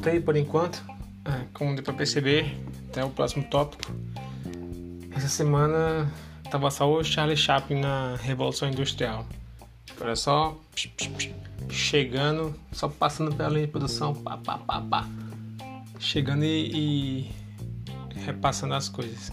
Voltei 0.01 0.19
por 0.19 0.35
enquanto. 0.35 0.83
É, 1.23 1.45
como 1.53 1.75
deu 1.75 1.83
pra 1.83 1.93
perceber, 1.93 2.57
até 2.89 3.05
o 3.05 3.09
próximo 3.11 3.43
tópico. 3.43 3.93
Essa 5.11 5.29
semana 5.29 6.11
tava 6.49 6.71
só 6.71 6.91
o 6.91 7.03
Charlie 7.03 7.37
Chaplin 7.37 7.79
na 7.81 8.15
Revolução 8.15 8.67
Industrial. 8.67 9.23
Olha 9.99 10.15
só, 10.15 10.59
chegando, 11.69 12.55
só 12.71 12.89
passando 12.89 13.35
pela 13.35 13.49
linha 13.49 13.67
de 13.67 13.71
produção, 13.71 14.15
pá, 14.15 14.37
pá, 14.37 14.57
pá, 14.57 14.81
pá. 14.81 15.07
Chegando 15.99 16.43
e, 16.43 17.29
e 17.29 17.31
repassando 18.15 18.73
as 18.73 18.89
coisas. 18.89 19.31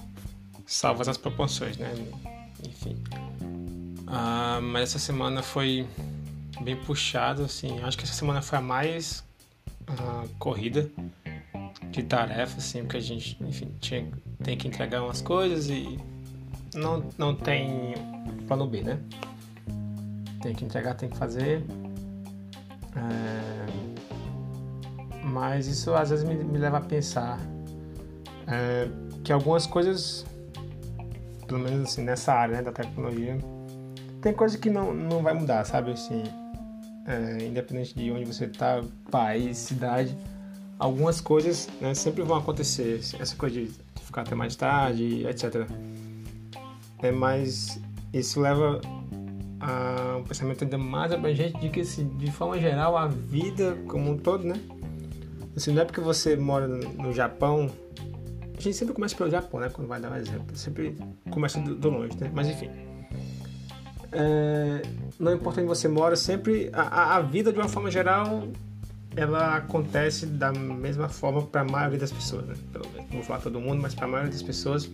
Salvas 0.66 1.08
as 1.08 1.16
proporções, 1.16 1.78
né? 1.78 1.90
Enfim. 2.62 3.02
Ah, 4.06 4.60
mas 4.62 4.90
essa 4.90 4.98
semana 4.98 5.42
foi 5.42 5.87
bem 6.60 6.76
puxado, 6.76 7.44
assim. 7.44 7.80
Acho 7.80 7.96
que 7.96 8.04
essa 8.04 8.12
semana 8.12 8.42
foi 8.42 8.58
a 8.58 8.60
mais 8.60 9.26
uh, 9.88 10.28
corrida 10.38 10.90
de 11.90 12.02
tarefa, 12.02 12.59
assim, 12.59 12.83
porque 12.83 12.97
a 12.99 13.00
gente, 13.00 13.37
enfim, 13.42 13.75
tinha, 13.80 14.09
tem 14.42 14.57
que 14.57 14.68
entregar 14.68 15.02
umas 15.02 15.21
coisas 15.21 15.68
e 15.68 15.99
não, 16.75 17.04
não 17.16 17.35
tem 17.35 17.95
plano 18.47 18.66
B, 18.66 18.83
né? 18.83 18.99
Tem 20.42 20.54
que 20.54 20.64
entregar, 20.64 20.95
tem 20.95 21.09
que 21.09 21.16
fazer. 21.16 21.64
É, 22.97 23.66
mas 25.25 25.66
isso 25.66 25.95
às 25.95 26.11
vezes 26.11 26.26
me, 26.26 26.35
me 26.35 26.59
leva 26.59 26.78
a 26.78 26.80
pensar 26.80 27.38
é, 28.47 28.88
que 29.23 29.33
algumas 29.33 29.66
coisas, 29.66 30.25
pelo 31.47 31.61
menos 31.61 31.90
assim, 31.90 32.02
nessa 32.02 32.33
área 32.33 32.57
né, 32.57 32.62
da 32.62 32.73
tecnologia, 32.73 33.38
tem 34.21 34.33
coisa 34.33 34.59
que 34.59 34.71
não, 34.71 34.92
não 34.92 35.23
vai 35.23 35.35
mudar, 35.35 35.64
sabe? 35.64 35.92
Assim, 35.92 36.23
é, 37.08 37.46
independente 37.46 37.94
de 37.94 38.10
onde 38.12 38.26
você 38.26 38.44
está, 38.44 38.82
país, 39.10 39.56
cidade, 39.56 40.14
algumas 40.78 41.20
coisas 41.22 41.68
né, 41.80 41.94
sempre 41.94 42.22
vão 42.22 42.36
acontecer. 42.36 43.00
Essa 43.18 43.34
coisa 43.34 43.58
de 43.58 43.70
ficar 44.02 44.22
até 44.22 44.34
mais 44.34 44.54
tarde, 44.54 45.26
etc. 45.26 45.66
É, 47.02 47.10
mas 47.10 47.80
isso 48.12 48.40
leva 48.40 48.80
a 49.60 50.18
um 50.18 50.22
pensamento 50.22 50.62
ainda 50.62 50.76
mais 50.76 51.10
abrangente 51.10 51.58
de 51.58 51.70
que, 51.70 51.80
assim, 51.80 52.06
de 52.18 52.30
forma 52.30 52.58
geral, 52.60 52.96
a 52.96 53.06
vida 53.06 53.76
como 53.88 54.10
um 54.10 54.18
todo, 54.18 54.44
né? 54.44 54.60
Assim, 55.56 55.72
não 55.72 55.82
é 55.82 55.84
porque 55.86 56.00
você 56.00 56.36
mora 56.36 56.68
no 56.68 57.12
Japão. 57.12 57.70
A 58.56 58.60
gente 58.60 58.76
sempre 58.76 58.94
começa 58.94 59.16
pelo 59.16 59.30
Japão, 59.30 59.60
né? 59.60 59.70
Quando 59.70 59.88
vai 59.88 60.00
dar 60.00 60.12
um 60.12 60.16
exemplo. 60.16 60.54
Sempre 60.56 60.96
começa 61.30 61.58
do, 61.58 61.74
do 61.74 61.88
longe, 61.88 62.16
né? 62.20 62.30
Mas 62.34 62.48
enfim 62.48 62.88
é, 64.12 64.82
não 65.18 65.34
importa 65.34 65.60
onde 65.60 65.68
você 65.68 65.88
mora, 65.88 66.16
sempre 66.16 66.70
a, 66.72 67.16
a, 67.16 67.20
vida 67.20 67.52
de 67.52 67.58
uma 67.58 67.68
forma 67.68 67.90
geral 67.90 68.48
ela 69.16 69.56
acontece 69.56 70.26
da 70.26 70.52
mesma 70.52 71.08
forma 71.08 71.42
para 71.42 71.62
a 71.62 71.64
maioria 71.64 71.98
das 71.98 72.12
pessoas, 72.12 72.46
né? 72.46 72.54
Pelo 72.72 72.88
menos, 72.90 73.10
não 73.10 73.16
vou 73.16 73.22
falar 73.22 73.40
todo 73.40 73.60
mundo, 73.60 73.82
mas 73.82 73.94
para 73.94 74.04
a 74.04 74.08
maioria 74.08 74.30
das 74.32 74.42
pessoas 74.42 74.88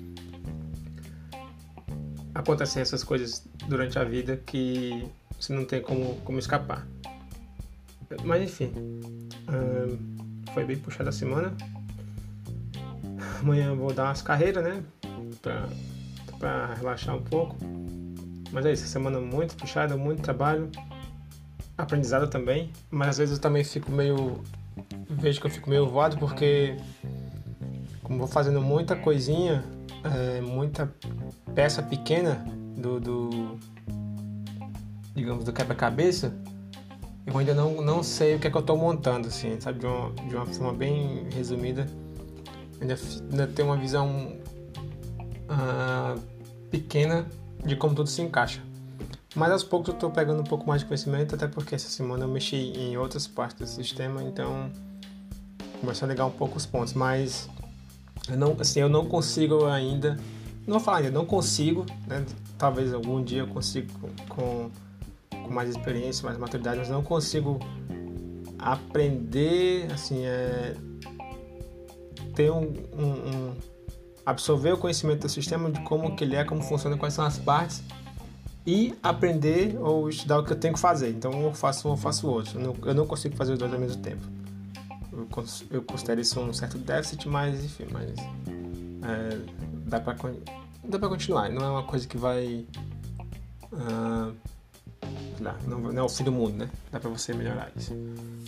acontecem 2.34 2.80
essas 2.82 3.04
coisas 3.04 3.46
durante 3.68 3.98
a 3.98 4.04
vida 4.04 4.36
que 4.36 5.06
você 5.38 5.52
não 5.52 5.64
tem 5.64 5.82
como, 5.82 6.16
como 6.24 6.38
escapar. 6.38 6.86
Mas 8.24 8.42
enfim, 8.42 8.72
foi 10.52 10.64
bem 10.64 10.76
puxada 10.76 11.10
a 11.10 11.12
semana. 11.12 11.54
Amanhã 13.40 13.74
vou 13.74 13.92
dar 13.92 14.04
umas 14.04 14.22
carreiras, 14.22 14.64
né? 14.64 14.82
Para 16.38 16.74
relaxar 16.74 17.16
um 17.16 17.22
pouco. 17.22 17.56
Mas 18.54 18.64
é 18.66 18.72
isso, 18.72 18.86
semana 18.86 19.18
muito 19.18 19.56
puxada, 19.56 19.96
muito 19.96 20.22
trabalho, 20.22 20.70
aprendizado 21.76 22.28
também, 22.28 22.70
mas 22.88 23.08
às 23.08 23.18
vezes 23.18 23.34
eu 23.34 23.42
também 23.42 23.64
fico 23.64 23.90
meio. 23.90 24.44
vejo 25.10 25.40
que 25.40 25.46
eu 25.48 25.50
fico 25.50 25.68
meio 25.68 25.88
voado 25.88 26.16
porque, 26.18 26.76
como 28.04 28.20
vou 28.20 28.28
fazendo 28.28 28.60
muita 28.60 28.94
coisinha, 28.94 29.64
é, 30.04 30.40
muita 30.40 30.88
peça 31.52 31.82
pequena 31.82 32.46
do, 32.76 33.00
do 33.00 33.58
digamos, 35.16 35.44
do 35.44 35.52
quebra-cabeça, 35.52 36.32
eu 37.26 37.36
ainda 37.36 37.54
não, 37.54 37.82
não 37.82 38.04
sei 38.04 38.36
o 38.36 38.38
que 38.38 38.46
é 38.46 38.50
que 38.52 38.56
eu 38.56 38.60
estou 38.60 38.76
montando, 38.76 39.26
assim, 39.26 39.60
sabe, 39.60 39.80
de 39.80 39.86
uma, 39.86 40.12
de 40.12 40.36
uma 40.36 40.46
forma 40.46 40.72
bem 40.72 41.26
resumida. 41.34 41.88
Ainda, 42.80 42.96
ainda 43.32 43.46
tenho 43.48 43.66
uma 43.66 43.76
visão 43.76 44.38
uh, 45.50 46.20
pequena 46.70 47.26
de 47.64 47.76
como 47.76 47.94
tudo 47.94 48.08
se 48.08 48.22
encaixa. 48.22 48.62
Mas 49.34 49.50
aos 49.50 49.64
poucos 49.64 49.88
eu 49.88 49.94
estou 49.94 50.10
pegando 50.10 50.40
um 50.40 50.44
pouco 50.44 50.66
mais 50.66 50.82
de 50.82 50.86
conhecimento, 50.86 51.34
até 51.34 51.48
porque 51.48 51.74
essa 51.74 51.88
semana 51.88 52.24
eu 52.24 52.28
mexi 52.28 52.56
em 52.56 52.96
outras 52.96 53.26
partes 53.26 53.58
do 53.58 53.66
sistema, 53.66 54.22
então 54.22 54.70
começou 55.80 56.06
a 56.06 56.08
ligar 56.08 56.26
um 56.26 56.30
pouco 56.30 56.56
os 56.56 56.64
pontos. 56.64 56.94
Mas 56.94 57.48
eu 58.28 58.36
não, 58.36 58.56
assim, 58.60 58.80
eu 58.80 58.88
não 58.88 59.06
consigo 59.06 59.66
ainda, 59.66 60.16
não 60.66 60.74
vou 60.74 60.80
falar 60.80 60.98
ainda, 60.98 61.10
não 61.10 61.26
consigo, 61.26 61.84
né? 62.06 62.24
talvez 62.56 62.94
algum 62.94 63.22
dia 63.22 63.40
eu 63.40 63.48
consiga 63.48 63.92
com, 64.28 64.70
com 65.30 65.52
mais 65.52 65.68
experiência, 65.68 66.24
mais 66.24 66.38
maturidade, 66.38 66.78
mas 66.78 66.88
não 66.88 67.02
consigo 67.02 67.58
aprender, 68.58 69.90
assim, 69.92 70.24
é, 70.24 70.74
ter 72.34 72.50
um, 72.50 72.72
um, 72.96 73.10
um 73.28 73.54
absorver 74.24 74.72
o 74.72 74.78
conhecimento 74.78 75.22
do 75.22 75.28
sistema 75.28 75.70
de 75.70 75.80
como 75.80 76.14
que 76.16 76.24
ele 76.24 76.36
é, 76.36 76.44
como 76.44 76.62
funciona, 76.62 76.96
quais 76.96 77.14
são 77.14 77.24
as 77.24 77.38
partes 77.38 77.82
e 78.66 78.94
aprender 79.02 79.76
ou 79.78 80.08
estudar 80.08 80.38
o 80.38 80.44
que 80.44 80.52
eu 80.52 80.56
tenho 80.56 80.74
que 80.74 80.80
fazer. 80.80 81.10
Então 81.10 81.32
eu 81.42 81.52
faço 81.52 81.86
um 81.88 81.92
ou 81.92 81.96
faço 81.96 82.28
outro. 82.28 82.58
Eu 82.58 82.66
não, 82.66 82.88
eu 82.88 82.94
não, 82.94 83.06
consigo 83.06 83.36
fazer 83.36 83.52
os 83.52 83.58
dois 83.58 83.72
ao 83.72 83.78
mesmo 83.78 84.02
tempo. 84.02 84.22
Eu, 85.12 85.28
eu 85.70 85.82
considero 85.82 86.20
isso 86.20 86.40
um 86.40 86.52
certo 86.52 86.78
déficit, 86.78 87.28
mas 87.28 87.64
enfim, 87.64 87.86
mas 87.90 88.10
é, 88.18 89.38
dá 89.86 90.00
para 90.00 90.16
dá 90.84 90.98
continuar. 91.08 91.50
Não 91.50 91.64
é 91.64 91.70
uma 91.70 91.82
coisa 91.82 92.08
que 92.08 92.16
vai 92.16 92.64
uh, 93.72 94.34
não, 95.66 95.78
não, 95.78 95.98
é 95.98 96.02
o 96.02 96.08
fim 96.08 96.24
do 96.24 96.32
mundo, 96.32 96.56
né? 96.56 96.70
Dá 96.90 96.98
para 96.98 97.10
você 97.10 97.34
melhorar 97.34 97.70
isso. 97.76 97.92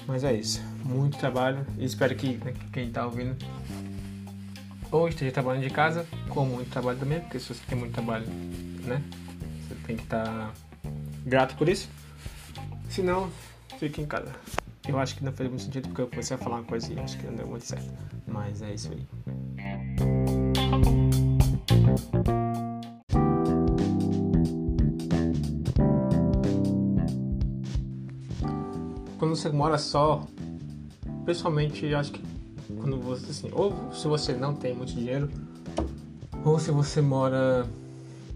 Mas 0.06 0.25
é 0.25 0.33
isso. 0.33 0.62
Muito 0.85 1.18
trabalho 1.18 1.66
e 1.78 1.85
espero 1.85 2.14
que 2.14 2.37
né, 2.38 2.54
quem 2.73 2.88
está 2.88 3.04
ouvindo 3.04 3.37
ou 4.90 5.09
esteja 5.09 5.33
trabalhando 5.33 5.64
de 5.64 5.71
casa, 5.71 6.07
com 6.28 6.45
muito 6.45 6.71
trabalho 6.71 6.99
também, 6.99 7.21
porque 7.21 7.38
se 7.38 7.55
você 7.55 7.61
tem 7.66 7.78
muito 7.78 7.93
trabalho, 7.93 8.26
né? 8.85 9.02
Você 9.62 9.75
tem 9.87 9.97
que 9.97 10.02
estar 10.02 10.52
grato 11.25 11.57
por 11.57 11.69
isso. 11.69 11.88
Se 12.88 13.02
não, 13.02 13.31
fique 13.78 14.00
em 14.00 14.07
casa. 14.07 14.33
Eu 14.87 14.99
acho 14.99 15.16
que 15.16 15.25
não 15.25 15.33
fez 15.33 15.49
muito 15.49 15.62
sentido 15.62 15.88
porque 15.88 16.02
eu 16.02 16.07
comecei 16.07 16.37
a 16.37 16.38
falar 16.38 16.57
uma 16.57 16.64
coisa 16.64 16.93
e 16.93 16.99
acho 16.99 17.19
que 17.19 17.26
não 17.26 17.35
deu 17.35 17.47
muito 17.47 17.64
certo. 17.64 17.90
Mas 18.26 18.62
é 18.62 18.73
isso 18.73 18.90
aí. 18.93 19.07
Quando 29.19 29.35
você 29.35 29.49
mora 29.49 29.76
só, 29.76 30.25
pessoalmente 31.25 31.93
acho 31.93 32.12
que 32.12 32.36
quando 32.75 32.99
você 33.00 33.30
assim, 33.30 33.50
ou 33.52 33.92
se 33.92 34.06
você 34.06 34.32
não 34.32 34.54
tem 34.54 34.75
muito 34.75 34.92
dinheiro, 34.92 35.30
ou 36.44 36.58
se 36.58 36.70
você 36.70 37.00
mora 37.00 37.66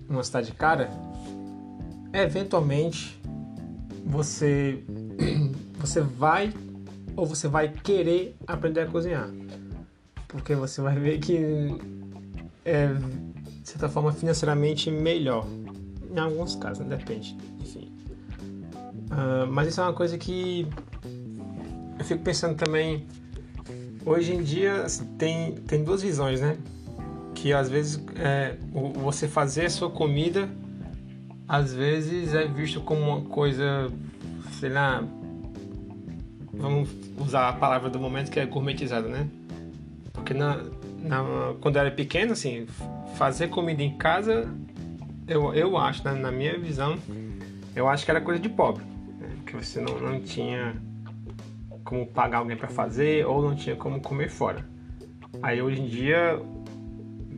numa 0.09 0.23
cidade 0.25 0.53
cara, 0.53 0.91
eventualmente 2.13 3.21
você 4.05 4.83
você 5.79 6.01
vai 6.01 6.53
ou 7.17 7.27
você 7.27 7.49
vai 7.49 7.69
querer 7.69 8.37
aprender 8.47 8.81
a 8.81 8.87
cozinhar. 8.87 9.31
Porque 10.29 10.55
você 10.55 10.81
vai 10.81 10.97
ver 10.99 11.19
que 11.19 11.37
é, 12.65 12.89
de 13.63 13.69
certa 13.69 13.89
forma, 13.89 14.13
financeiramente 14.13 14.91
melhor. 14.91 15.47
Em 16.11 16.19
alguns 16.19 16.57
casos, 16.57 16.85
né? 16.87 16.97
depende. 16.97 17.37
Enfim. 17.61 17.93
Uh, 19.11 19.47
mas 19.51 19.69
isso 19.69 19.81
é 19.81 19.85
uma 19.85 19.93
coisa 19.93 20.17
que 20.19 20.67
eu 21.99 22.05
fico 22.05 22.23
pensando 22.23 22.57
também. 22.57 23.07
Hoje 24.05 24.35
em 24.35 24.43
dia 24.43 24.85
assim, 24.85 25.05
tem, 25.19 25.53
tem 25.53 25.85
duas 25.85 26.03
visões, 26.03 26.41
né? 26.41 26.57
Que 27.35 27.53
às 27.53 27.69
vezes 27.69 28.03
é, 28.17 28.57
você 28.95 29.29
fazer 29.29 29.67
a 29.67 29.71
sua 29.71 29.91
comida 29.91 30.49
às 31.51 31.75
vezes 31.75 32.33
é 32.33 32.47
visto 32.47 32.81
como 32.81 33.01
uma 33.01 33.23
coisa, 33.23 33.91
sei 34.53 34.69
lá, 34.69 35.03
vamos 36.53 36.89
usar 37.19 37.49
a 37.49 37.53
palavra 37.53 37.91
do 37.91 37.99
momento 37.99 38.31
que 38.31 38.39
é 38.39 38.47
gourmetizada, 38.47 39.09
né? 39.09 39.27
Porque 40.13 40.33
na, 40.33 40.63
na, 41.03 41.55
quando 41.61 41.75
eu 41.75 41.81
era 41.81 41.91
pequeno, 41.91 42.35
assim, 42.35 42.67
fazer 43.17 43.49
comida 43.49 43.83
em 43.83 43.97
casa, 43.97 44.49
eu, 45.27 45.53
eu 45.53 45.77
acho, 45.77 46.05
na, 46.05 46.13
na 46.13 46.31
minha 46.31 46.57
visão, 46.57 46.97
eu 47.75 47.89
acho 47.89 48.05
que 48.05 48.11
era 48.13 48.21
coisa 48.21 48.41
de 48.41 48.49
pobre. 48.49 48.85
Né? 49.19 49.29
Que 49.45 49.57
você 49.57 49.81
não, 49.81 49.99
não 49.99 50.21
tinha 50.21 50.77
como 51.91 52.07
pagar 52.07 52.39
alguém 52.39 52.57
para 52.57 52.69
fazer 52.69 53.27
ou 53.27 53.43
não 53.43 53.57
tinha 53.57 53.75
como 53.75 54.01
comer 54.01 54.31
fora. 54.31 54.65
Aí 55.43 55.61
hoje 55.61 55.83
em 55.83 55.87
dia, 55.87 56.41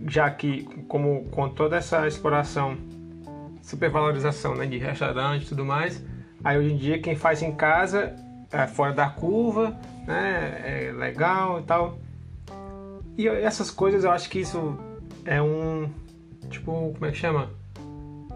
já 0.06 0.30
que 0.30 0.64
como 0.86 1.24
com 1.30 1.48
toda 1.48 1.78
essa 1.78 2.06
exploração, 2.06 2.76
supervalorização 3.62 4.54
né, 4.54 4.66
de 4.66 4.76
restaurante 4.76 5.44
e 5.44 5.48
tudo 5.48 5.64
mais, 5.64 6.04
aí 6.44 6.58
hoje 6.58 6.74
em 6.74 6.76
dia 6.76 7.00
quem 7.00 7.16
faz 7.16 7.40
em 7.42 7.52
casa 7.52 8.14
é 8.52 8.66
fora 8.66 8.92
da 8.92 9.08
curva, 9.08 9.74
né, 10.06 10.60
é 10.62 10.92
legal 10.92 11.60
e 11.60 11.62
tal. 11.62 11.98
E 13.16 13.26
essas 13.26 13.70
coisas 13.70 14.04
eu 14.04 14.10
acho 14.10 14.28
que 14.28 14.40
isso 14.40 14.78
é 15.24 15.40
um. 15.40 15.90
Tipo, 16.50 16.92
como 16.92 17.06
é 17.06 17.10
que 17.10 17.16
chama? 17.16 17.50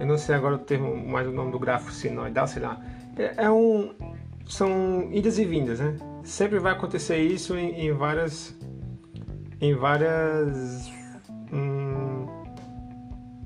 Eu 0.00 0.06
não 0.06 0.16
sei 0.16 0.34
agora 0.34 0.54
o 0.54 0.58
termo, 0.58 0.96
mais 0.96 1.26
o 1.26 1.30
nome 1.32 1.52
do 1.52 1.58
gráfico 1.58 1.92
sinoidal, 1.92 2.46
sei 2.46 2.62
lá. 2.62 2.80
É, 3.18 3.44
é 3.44 3.50
um. 3.50 3.94
São 4.48 5.08
idas 5.12 5.38
e 5.38 5.44
vindas, 5.44 5.80
né? 5.80 5.96
Sempre 6.22 6.58
vai 6.58 6.72
acontecer 6.72 7.18
isso 7.18 7.56
em, 7.56 7.86
em 7.86 7.92
várias. 7.92 8.54
Em 9.60 9.74
várias. 9.74 10.90
Hum, 11.52 12.26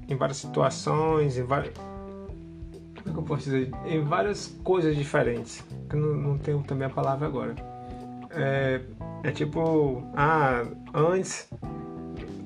em 0.09 0.17
várias 0.17 0.39
situações, 0.39 1.39
em 1.39 1.43
várias. 1.43 1.75
Como 1.75 3.09
é 3.09 3.13
que 3.13 3.19
eu 3.19 3.23
posso 3.23 3.45
dizer? 3.45 3.71
Em 3.87 4.03
várias 4.05 4.59
coisas 4.63 4.95
diferentes. 4.95 5.65
Que 5.89 5.97
eu 5.97 6.01
não, 6.01 6.15
não 6.15 6.39
tenho 6.39 6.63
também 6.63 6.87
a 6.87 6.91
palavra 6.91 7.27
agora. 7.27 7.55
É, 8.31 8.81
é 9.25 9.31
tipo, 9.33 10.03
ah, 10.15 10.65
antes 10.95 11.49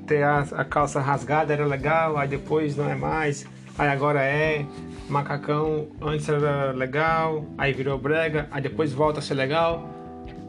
ter 0.06 0.22
a, 0.22 0.40
a, 0.40 0.64
calça 0.64 1.00
rasgada 1.00 1.52
era 1.52 1.66
legal, 1.66 2.16
aí 2.16 2.28
depois 2.28 2.76
não 2.76 2.88
é 2.88 2.94
mais, 2.94 3.46
aí 3.78 3.88
agora 3.88 4.22
é. 4.22 4.64
Macacão 5.08 5.88
antes 6.00 6.28
era 6.28 6.72
legal, 6.72 7.44
aí 7.58 7.72
virou 7.72 7.98
brega, 7.98 8.48
aí 8.50 8.62
depois 8.62 8.92
volta 8.92 9.18
a 9.18 9.22
ser 9.22 9.34
legal. 9.34 9.88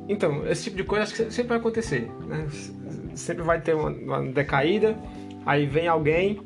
Então, 0.07 0.47
esse 0.47 0.65
tipo 0.65 0.77
de 0.77 0.83
coisa 0.83 1.03
acho 1.03 1.15
que 1.15 1.31
sempre 1.31 1.49
vai 1.49 1.57
acontecer, 1.57 2.09
né? 2.25 2.47
Sempre 3.15 3.43
vai 3.43 3.59
ter 3.59 3.75
uma, 3.75 3.89
uma 3.89 4.21
decaída, 4.23 4.95
aí 5.45 5.65
vem 5.65 5.87
alguém, 5.87 6.41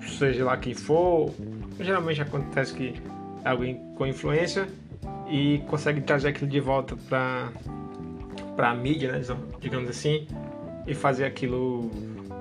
seja 0.00 0.44
lá 0.44 0.56
quem 0.56 0.74
for, 0.74 1.32
geralmente 1.80 2.20
acontece 2.20 2.74
que 2.74 2.94
é 3.44 3.48
alguém 3.48 3.80
com 3.96 4.06
influência 4.06 4.66
e 5.28 5.62
consegue 5.68 6.00
trazer 6.00 6.28
aquilo 6.28 6.50
de 6.50 6.60
volta 6.60 6.96
para 7.08 7.50
para 8.56 8.70
a 8.70 8.74
mídia, 8.74 9.12
né, 9.12 9.20
digamos 9.60 9.90
assim, 9.90 10.26
e 10.86 10.94
fazer 10.94 11.24
aquilo 11.24 11.90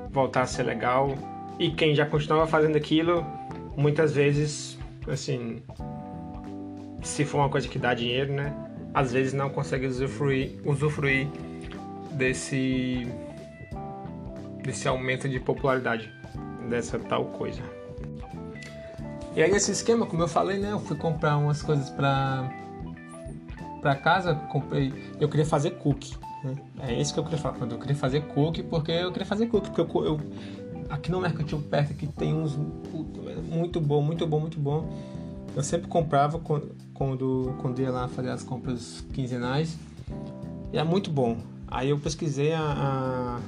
voltar 0.10 0.44
a 0.44 0.46
ser 0.48 0.64
legal. 0.64 1.14
E 1.58 1.72
quem 1.72 1.96
já 1.96 2.06
continuava 2.06 2.48
fazendo 2.48 2.76
aquilo, 2.76 3.26
muitas 3.78 4.13
vezes, 4.13 4.78
assim, 5.08 5.62
se 7.02 7.24
for 7.24 7.38
uma 7.38 7.50
coisa 7.50 7.68
que 7.68 7.80
dá 7.80 7.94
dinheiro, 7.94 8.34
né, 8.34 8.54
às 8.94 9.12
vezes 9.12 9.34
não 9.34 9.50
consegue 9.50 9.86
usufruir, 9.86 10.60
usufruir 10.65 11.28
desse 12.12 13.08
desse 14.63 14.88
aumento 14.88 15.30
de 15.30 15.39
popularidade 15.39 16.12
dessa 16.70 16.98
tal 16.98 17.26
coisa. 17.26 17.62
E 19.36 19.44
aí 19.44 19.52
nesse 19.52 19.72
esquema, 19.72 20.06
como 20.06 20.24
eu 20.24 20.28
falei, 20.28 20.58
né, 20.58 20.72
eu 20.72 20.80
fui 20.80 20.98
comprar 20.98 21.38
umas 21.38 21.62
coisas 21.62 21.89
para 21.89 22.50
para 23.82 23.96
casa, 23.96 24.34
comprei. 24.34 24.91
Eu 25.20 25.30
queria 25.30 25.46
fazer 25.46 25.72
cookie. 25.72 26.18
Né? 26.44 26.56
É 26.88 26.94
isso 27.00 27.13
que 27.13 27.20
eu 27.20 27.24
queria 27.24 27.38
falar. 27.38 27.56
Eu 27.70 27.78
queria 27.78 27.96
fazer 27.96 28.22
cookie 28.22 28.63
porque 28.63 28.91
eu 28.91 29.12
queria 29.12 29.28
fazer 29.28 29.46
cookie. 29.46 29.70
Porque 29.70 29.82
eu, 29.82 30.06
eu 30.06 30.20
aqui 30.89 31.12
no 31.12 31.21
Mercantil 31.21 31.60
perto 31.60 31.91
aqui 31.91 32.08
tem 32.08 32.34
uns 32.34 32.58
muito 33.50 33.80
bom, 33.80 34.02
muito 34.02 34.26
bom, 34.28 34.39
muito 34.39 34.60
bom. 34.60 34.89
Eu 35.56 35.63
sempre 35.63 35.88
comprava 35.88 36.39
quando, 36.39 36.76
quando, 36.93 37.80
ia 37.80 37.89
lá 37.89 38.08
fazer 38.08 38.30
as 38.30 38.43
compras 38.43 39.06
quinzenais. 39.13 39.78
E 40.74 40.78
é 40.78 40.84
muito 40.84 41.10
bom. 41.10 41.38
Aí 41.67 41.89
eu 41.89 41.98
pesquisei 41.98 42.52
a, 42.52 42.60
a, 42.60 43.39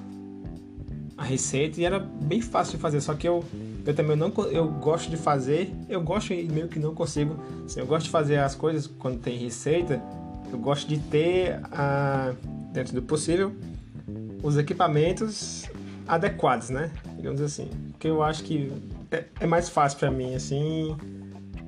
a, 1.17 1.23
receita 1.23 1.81
e 1.81 1.85
era 1.85 1.99
bem 1.99 2.41
fácil 2.41 2.77
de 2.77 2.81
fazer. 2.81 3.01
Só 3.01 3.13
que 3.13 3.27
eu, 3.27 3.43
eu 3.85 3.93
também 3.93 4.15
não 4.15 4.31
eu 4.51 4.69
gosto 4.69 5.09
de 5.09 5.17
fazer. 5.17 5.73
Eu 5.89 6.01
gosto 6.01 6.33
e 6.33 6.47
meio 6.47 6.69
que 6.69 6.79
não 6.79 6.95
consigo. 6.95 7.35
Assim, 7.65 7.81
eu 7.81 7.85
gosto 7.85 8.05
de 8.05 8.11
fazer 8.11 8.37
as 8.37 8.55
coisas 8.55 8.87
quando 8.87 9.19
tem 9.19 9.37
receita 9.37 10.01
eu 10.51 10.57
gosto 10.57 10.87
de 10.87 10.97
ter, 10.97 11.59
ah, 11.71 12.33
dentro 12.71 12.93
do 12.93 13.01
possível, 13.01 13.53
os 14.41 14.57
equipamentos 14.57 15.69
adequados, 16.07 16.69
né? 16.69 16.91
Digamos 17.15 17.41
assim. 17.41 17.69
Porque 17.91 18.07
eu 18.07 18.23
acho 18.23 18.43
que 18.43 18.71
é, 19.11 19.25
é 19.41 19.45
mais 19.45 19.69
fácil 19.69 19.99
para 19.99 20.11
mim, 20.11 20.35
assim, 20.35 20.95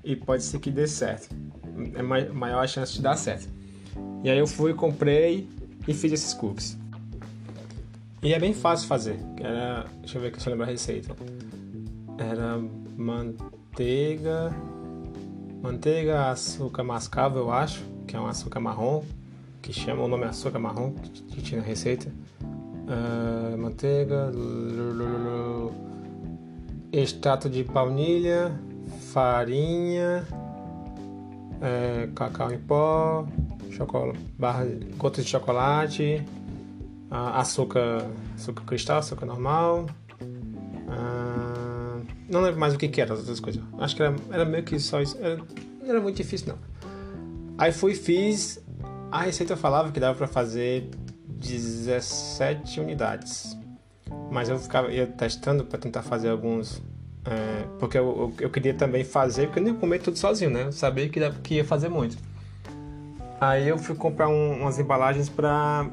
e 0.04 0.16
pode 0.16 0.44
ser 0.44 0.60
que 0.60 0.72
dê 0.72 0.88
certo. 0.88 1.36
É 1.96 2.02
maior 2.02 2.64
a 2.64 2.68
chance 2.68 2.94
de 2.94 3.02
dar 3.02 3.16
certo. 3.16 3.48
E 4.24 4.30
aí 4.30 4.38
eu 4.38 4.48
fui, 4.48 4.74
comprei 4.74 5.48
e 5.88 5.94
fiz 5.94 6.12
esses 6.12 6.34
cookies. 6.34 6.78
E 8.22 8.34
é 8.34 8.40
bem 8.40 8.54
fácil 8.54 8.88
fazer. 8.88 9.18
Era, 9.40 9.86
deixa 10.02 10.18
eu 10.18 10.22
ver 10.22 10.32
que 10.32 10.46
eu 10.46 10.52
lembro 10.52 10.66
a 10.66 10.70
receita. 10.70 11.16
Era 12.18 12.60
manteiga, 12.98 14.54
manteiga, 15.62 16.30
açúcar 16.30 16.84
mascavo, 16.84 17.40
eu 17.40 17.52
acho 17.52 17.82
que 18.06 18.16
é 18.16 18.20
um 18.20 18.28
açúcar 18.28 18.60
marrom, 18.60 19.04
que 19.62 19.72
chama 19.72 20.04
o 20.04 20.08
nome 20.08 20.26
açúcar 20.26 20.60
marrom, 20.60 20.94
que 21.30 21.42
tinha 21.42 21.62
na 21.62 21.66
receita. 21.66 22.12
Uh, 22.90 23.56
manteiga, 23.56 24.32
extrato 26.92 27.48
de 27.48 27.64
baunilha, 27.64 28.52
farinha, 29.14 30.26
é, 31.62 32.10
cacau 32.16 32.52
em 32.52 32.58
pó, 32.58 33.28
barra, 34.38 34.66
gotas 34.98 35.24
de 35.24 35.30
chocolate, 35.30 36.26
uh, 37.12 37.38
açúcar, 37.38 38.10
açúcar 38.36 38.64
cristal, 38.64 38.98
açúcar 38.98 39.28
normal. 39.28 39.86
Uh, 40.88 42.04
não 42.28 42.42
lembro 42.42 42.60
mais 42.60 42.74
o 42.74 42.78
que, 42.78 42.88
que 42.88 43.02
era 43.02 43.14
as 43.14 43.20
outras 43.20 43.40
coisas. 43.40 43.62
Acho 43.78 43.96
que 43.96 44.02
era, 44.02 44.16
era 44.32 44.46
meio 44.46 44.64
que 44.64 44.80
só 44.80 45.00
isso. 45.02 45.18
Era, 45.20 45.38
não 45.38 45.90
era 45.90 46.02
muito 46.02 46.18
difícil 46.18 46.50
não. 46.50 46.58
Aí 47.58 47.72
fui 47.72 47.94
fiz. 47.94 48.64
A 49.12 49.22
receita 49.22 49.58
falava 49.58 49.92
que 49.92 50.00
dava 50.00 50.16
para 50.16 50.28
fazer 50.28 50.90
17 51.40 52.80
unidades. 52.80 53.58
Mas 54.32 54.50
eu 54.50 54.60
ficava 54.60 54.92
ia 54.92 55.08
testando 55.08 55.64
para 55.64 55.80
tentar 55.80 56.02
fazer 56.02 56.30
alguns. 56.30 56.82
É, 57.26 57.66
porque 57.80 57.98
eu, 57.98 58.34
eu, 58.40 58.46
eu, 58.46 58.50
queria 58.50 58.74
também 58.74 59.04
fazer, 59.04 59.48
porque 59.48 59.60
eu 59.60 59.68
ia 59.68 59.74
comer 59.74 60.00
tudo 60.00 60.18
sozinho, 60.18 60.50
né? 60.50 60.64
Eu 60.64 60.72
sabia 60.72 61.08
que, 61.10 61.20
que 61.44 61.56
ia 61.56 61.66
fazer 61.66 61.90
muito. 61.90 62.18
Aí 63.40 63.68
eu 63.68 63.78
fui 63.78 63.96
comprar 63.96 64.28
um, 64.28 64.62
umas 64.62 64.80
embalagens 64.80 65.30
para 65.30 65.88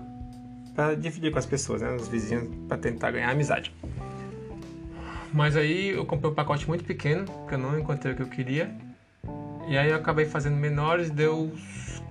dividir 0.98 1.30
com 1.30 1.38
as 1.38 1.46
pessoas, 1.46 1.82
né? 1.82 1.94
Os 1.94 2.08
vizinhos, 2.08 2.48
para 2.66 2.76
tentar 2.76 3.10
ganhar 3.10 3.30
amizade. 3.30 3.72
Mas 5.32 5.56
aí 5.56 5.88
eu 5.88 6.04
comprei 6.06 6.30
um 6.30 6.34
pacote 6.34 6.66
muito 6.66 6.84
pequeno, 6.84 7.24
que 7.46 7.54
eu 7.54 7.58
não 7.58 7.78
encontrei 7.78 8.14
o 8.14 8.16
que 8.16 8.22
eu 8.22 8.28
queria. 8.28 8.74
E 9.68 9.76
aí 9.76 9.90
eu 9.90 9.96
acabei 9.96 10.24
fazendo 10.24 10.56
menores, 10.56 11.10
deu 11.10 11.52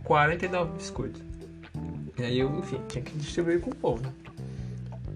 49 0.04 0.74
biscoitos. 0.74 1.35
E 2.18 2.24
aí 2.24 2.40
eu, 2.40 2.60
enfim, 2.60 2.80
tinha 2.88 3.04
que 3.04 3.18
distribuir 3.18 3.60
com 3.60 3.70
o 3.72 3.76
povo, 3.76 4.02
né? 4.04 4.12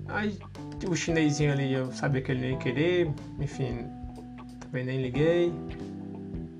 Aí 0.07 0.37
o 0.87 0.95
chinesinho 0.95 1.51
ali, 1.51 1.73
eu 1.73 1.91
sabia 1.91 2.21
que 2.21 2.31
ele 2.31 2.41
nem 2.41 2.57
querer, 2.57 3.11
enfim, 3.39 3.85
também 4.59 4.85
nem 4.85 5.01
liguei. 5.01 5.53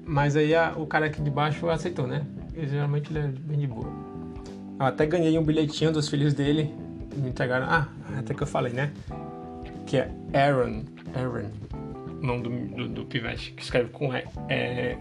Mas 0.06 0.36
aí 0.36 0.56
a, 0.56 0.74
o 0.76 0.86
cara 0.88 1.06
aqui 1.08 1.22
de 1.22 1.30
baixo 1.30 1.70
aceitou, 1.70 2.08
né? 2.08 2.26
Geralmente 2.56 3.12
ele 3.12 3.20
é 3.20 3.28
bem 3.28 3.60
de 3.60 3.68
boa. 3.68 3.88
Eu 4.80 4.86
até 4.86 5.06
ganhei 5.06 5.38
um 5.38 5.44
bilhetinho 5.44 5.92
dos 5.92 6.08
filhos 6.10 6.34
dele, 6.34 6.74
me 7.16 7.30
entregaram. 7.30 7.68
Ah, 7.70 7.88
até 8.18 8.34
que 8.34 8.42
eu 8.42 8.48
falei, 8.48 8.74
né? 8.74 8.92
Que 9.86 9.98
é 9.98 10.12
Aaron. 10.34 10.84
Aaron. 11.16 11.50
O 12.22 12.26
nome 12.26 12.44
do, 12.44 12.50
do, 12.76 12.88
do 12.90 13.06
pivete, 13.06 13.52
que 13.52 13.62
escreve 13.62 13.90
com 13.90 14.14
R, 14.14 14.26
é, 14.50 14.98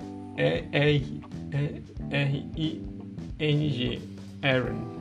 R-I-N-G. 2.02 4.00
Aaron. 4.42 4.97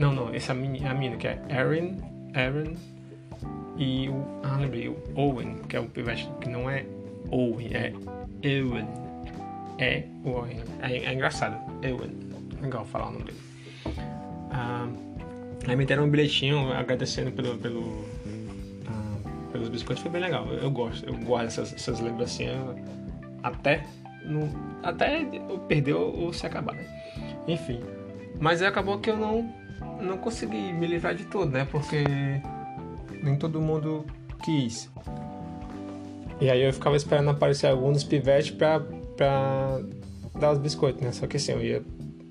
Não, 0.00 0.14
não, 0.14 0.34
essa 0.34 0.52
é 0.52 0.88
a 0.88 0.94
mina, 0.94 1.16
que 1.18 1.28
é 1.28 1.38
Aaron. 1.50 1.98
Aaron. 2.34 2.74
E 3.76 4.08
o. 4.08 4.24
Ah, 4.42 4.56
lembrei, 4.56 4.88
o 4.88 4.96
Owen, 5.14 5.56
que 5.68 5.76
é 5.76 5.80
o 5.80 5.84
pivete 5.84 6.26
que 6.40 6.48
não 6.48 6.70
é 6.70 6.86
Owen, 7.30 7.68
é 7.74 7.92
Ewan. 8.42 8.86
É 9.78 10.04
Owen. 10.24 10.56
É, 10.80 10.96
é 10.96 11.12
engraçado, 11.12 11.54
Ewan. 11.82 12.08
Legal 12.62 12.86
falar 12.86 13.08
o 13.08 13.12
nome 13.12 13.24
dele. 13.26 13.38
Ah, 14.50 14.88
aí 15.68 15.76
me 15.76 15.84
deram 15.84 16.06
um 16.06 16.10
bilhetinho 16.10 16.72
agradecendo 16.72 17.30
pelo, 17.32 17.58
pelo, 17.58 18.06
ah, 18.88 19.50
pelos 19.52 19.68
biscoitos, 19.68 20.02
foi 20.02 20.10
bem 20.10 20.22
legal. 20.22 20.46
Eu, 20.46 20.70
gosto, 20.70 21.06
eu 21.06 21.14
guardo 21.18 21.48
essas, 21.48 21.74
essas 21.74 22.00
lembrancinhas 22.00 22.56
até, 23.42 23.84
no, 24.24 24.48
até 24.82 25.20
eu 25.20 25.58
perder 25.68 25.92
ou 25.92 26.32
se 26.32 26.46
acabar, 26.46 26.74
né? 26.74 26.86
Enfim. 27.46 27.99
Mas 28.40 28.62
acabou 28.62 28.98
que 28.98 29.10
eu 29.10 29.16
não, 29.16 29.54
não 30.00 30.16
consegui 30.16 30.72
me 30.72 30.86
livrar 30.86 31.14
de 31.14 31.24
tudo, 31.24 31.50
né? 31.50 31.68
Porque 31.70 32.04
nem 33.22 33.36
todo 33.36 33.60
mundo 33.60 34.06
quis. 34.42 34.90
E 36.40 36.48
aí 36.48 36.62
eu 36.62 36.72
ficava 36.72 36.96
esperando 36.96 37.28
aparecer 37.28 37.66
algum 37.66 37.92
dos 37.92 38.02
pivetes 38.02 38.50
pra, 38.50 38.80
pra 39.14 39.80
dar 40.38 40.52
os 40.52 40.58
biscoitos, 40.58 41.02
né? 41.02 41.12
Só 41.12 41.26
que 41.26 41.36
assim, 41.36 41.52
eu 41.52 41.62
ia, 41.62 41.82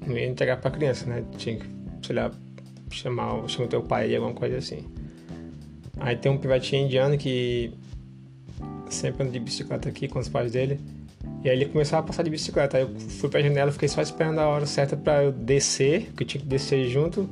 não 0.05 0.17
ia 0.17 0.27
entregar 0.27 0.57
pra 0.57 0.71
criança, 0.71 1.05
né? 1.05 1.23
Tinha 1.37 1.57
que, 1.57 1.65
sei 2.01 2.15
lá, 2.15 2.31
chamar, 2.89 3.47
chamar 3.47 3.67
teu 3.67 3.83
pai 3.83 4.15
alguma 4.15 4.33
coisa 4.33 4.57
assim. 4.57 4.87
Aí 5.99 6.15
tem 6.15 6.31
um 6.31 6.37
pivetinho 6.39 6.85
indiano 6.85 7.17
que 7.19 7.71
sempre 8.89 9.23
anda 9.23 9.31
de 9.31 9.39
bicicleta 9.39 9.89
aqui 9.89 10.07
com 10.07 10.17
os 10.17 10.27
pais 10.27 10.53
dele. 10.53 10.79
E 11.43 11.49
aí 11.49 11.55
ele 11.55 11.65
começava 11.65 12.03
a 12.03 12.05
passar 12.05 12.23
de 12.23 12.29
bicicleta. 12.29 12.77
Aí 12.77 12.83
eu 12.83 12.99
fui 12.99 13.29
pra 13.29 13.41
janela, 13.41 13.71
fiquei 13.71 13.87
só 13.87 14.01
esperando 14.01 14.39
a 14.39 14.47
hora 14.47 14.65
certa 14.65 14.97
pra 14.97 15.23
eu 15.23 15.31
descer, 15.31 16.11
que 16.15 16.23
eu 16.23 16.27
tinha 16.27 16.41
que 16.41 16.47
descer 16.47 16.87
junto. 16.89 17.29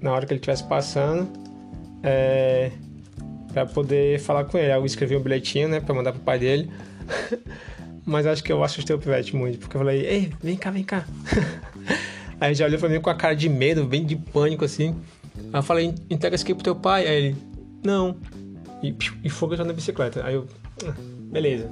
Na 0.00 0.12
hora 0.12 0.26
que 0.26 0.32
ele 0.32 0.38
estivesse 0.38 0.64
passando 0.64 1.28
é, 2.02 2.70
para 3.52 3.66
poder 3.66 4.20
falar 4.20 4.44
com 4.44 4.56
ele. 4.58 4.70
Aí 4.70 4.78
eu 4.78 4.86
escrevi 4.86 5.16
um 5.16 5.20
bilhetinho, 5.20 5.68
né, 5.68 5.80
para 5.80 5.94
mandar 5.94 6.12
pro 6.12 6.20
pai 6.20 6.38
dele. 6.38 6.70
Mas 8.06 8.26
acho 8.26 8.42
que 8.42 8.50
eu 8.50 8.62
assustei 8.64 8.96
o 8.96 8.98
pivete 8.98 9.36
muito, 9.36 9.58
porque 9.58 9.76
eu 9.76 9.80
falei, 9.80 10.06
ei, 10.06 10.32
vem 10.42 10.56
cá, 10.56 10.70
vem 10.70 10.84
cá. 10.84 11.04
Aí 12.40 12.48
ele 12.48 12.54
já 12.54 12.64
olhou 12.64 12.78
pra 12.78 12.88
mim 12.88 13.00
com 13.00 13.10
a 13.10 13.14
cara 13.14 13.34
de 13.34 13.48
medo, 13.48 13.84
bem 13.84 14.06
de 14.06 14.16
pânico 14.16 14.64
assim. 14.64 14.96
Aí 15.52 15.58
eu 15.58 15.62
falei, 15.62 15.94
entrega 16.08 16.36
isso 16.36 16.44
aqui 16.44 16.54
pro 16.54 16.62
teu 16.62 16.76
pai. 16.76 17.06
Aí 17.06 17.16
ele, 17.16 17.36
não. 17.84 18.16
E, 18.82 18.94
e 19.24 19.56
já 19.56 19.64
na 19.64 19.72
bicicleta. 19.72 20.24
Aí 20.24 20.34
eu, 20.34 20.46
ah, 20.86 20.94
beleza. 21.32 21.68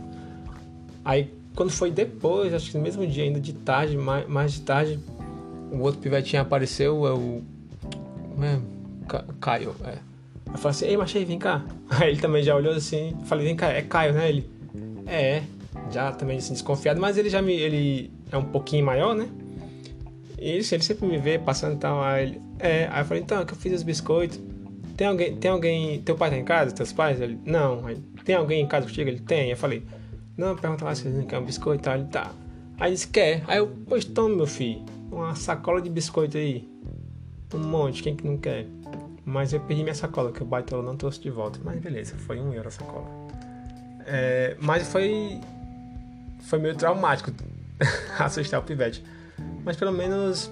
Aí 1.06 1.30
quando 1.54 1.70
foi 1.70 1.90
depois, 1.90 2.52
acho 2.52 2.70
que 2.70 2.76
no 2.76 2.82
mesmo 2.82 3.06
dia, 3.06 3.24
ainda 3.24 3.40
de 3.40 3.54
tarde, 3.54 3.96
mais, 3.96 4.28
mais 4.28 4.52
de 4.52 4.60
tarde, 4.60 5.00
o 5.72 5.78
outro 5.78 6.00
pivetinho 6.00 6.42
apareceu, 6.42 7.06
é 7.06 7.12
o. 7.12 7.42
É, 8.42 8.58
Caio, 9.40 9.74
é. 9.84 9.98
Eu 10.46 10.58
falei 10.58 10.70
assim, 10.70 10.86
ei, 10.86 10.96
Machei, 10.96 11.24
vem 11.24 11.38
cá. 11.38 11.64
Aí 11.88 12.10
ele 12.10 12.20
também 12.20 12.42
já 12.42 12.54
olhou 12.54 12.74
assim, 12.74 13.16
falei, 13.24 13.46
vem 13.46 13.56
cá, 13.56 13.68
é 13.68 13.82
Caio, 13.82 14.12
né? 14.12 14.28
Ele, 14.28 14.50
é, 15.06 15.42
já 15.90 16.10
também 16.12 16.38
assim, 16.38 16.52
desconfiado, 16.52 17.00
mas 17.00 17.16
ele 17.16 17.30
já 17.30 17.40
me, 17.40 17.54
ele 17.54 18.10
é 18.30 18.36
um 18.36 18.44
pouquinho 18.44 18.84
maior, 18.84 19.14
né? 19.14 19.28
E 20.38 20.50
ele, 20.50 20.62
sempre 20.64 21.06
me 21.06 21.16
vê 21.18 21.38
passando 21.38 21.76
e 21.76 21.78
tal, 21.78 22.02
aí 22.02 22.26
ele, 22.26 22.40
é, 22.58 22.88
aí 22.90 23.00
eu 23.00 23.04
falei, 23.06 23.22
então, 23.22 23.40
é 23.40 23.44
que 23.44 23.52
eu 23.52 23.56
fiz 23.56 23.72
os 23.72 23.82
biscoitos, 23.82 24.38
tem 24.96 25.06
alguém, 25.06 25.36
tem 25.36 25.50
alguém, 25.50 26.02
teu 26.02 26.16
pai 26.16 26.30
tá 26.30 26.36
em 26.36 26.44
casa, 26.44 26.72
teus 26.72 26.92
pais? 26.92 27.20
Ele, 27.20 27.38
não, 27.44 27.86
aí, 27.86 27.96
tem 28.24 28.34
alguém 28.34 28.62
em 28.62 28.66
casa 28.66 28.86
contigo? 28.86 29.08
Ele, 29.08 29.20
tem, 29.20 29.50
eu 29.50 29.56
falei, 29.56 29.82
não, 30.36 30.56
pergunta 30.56 30.84
lá 30.84 30.94
se 30.94 31.08
ele 31.08 31.24
quer 31.24 31.38
um 31.38 31.44
biscoito 31.44 31.84
tal, 31.84 31.94
ele, 31.94 32.04
tá. 32.04 32.30
Aí 32.78 32.92
disse, 32.92 33.08
quer, 33.08 33.42
aí 33.46 33.58
eu, 33.58 33.74
pois 33.88 34.04
toma, 34.04 34.36
meu 34.36 34.46
filho, 34.46 34.84
uma 35.10 35.34
sacola 35.34 35.80
de 35.80 35.88
biscoito 35.88 36.36
aí, 36.36 36.68
um 37.54 37.58
monte, 37.58 38.02
quem 38.02 38.14
que 38.14 38.26
não 38.26 38.36
quer? 38.36 38.66
Mas 39.24 39.52
eu 39.52 39.58
perdi 39.58 39.82
minha 39.82 39.94
sacola, 39.94 40.30
que 40.30 40.40
o 40.40 40.46
baitola 40.46 40.84
não 40.84 40.96
trouxe 40.96 41.20
de 41.20 41.30
volta. 41.30 41.58
Mas 41.64 41.80
beleza, 41.80 42.14
foi 42.16 42.38
um 42.38 42.54
euro 42.54 42.68
a 42.68 42.70
sacola. 42.70 43.06
É, 44.06 44.56
mas 44.60 44.86
foi. 44.86 45.40
Foi 46.42 46.60
meio 46.60 46.76
traumático 46.76 47.32
assustar 48.20 48.60
o 48.60 48.62
pivete. 48.62 49.02
Mas 49.64 49.76
pelo 49.76 49.90
menos 49.90 50.48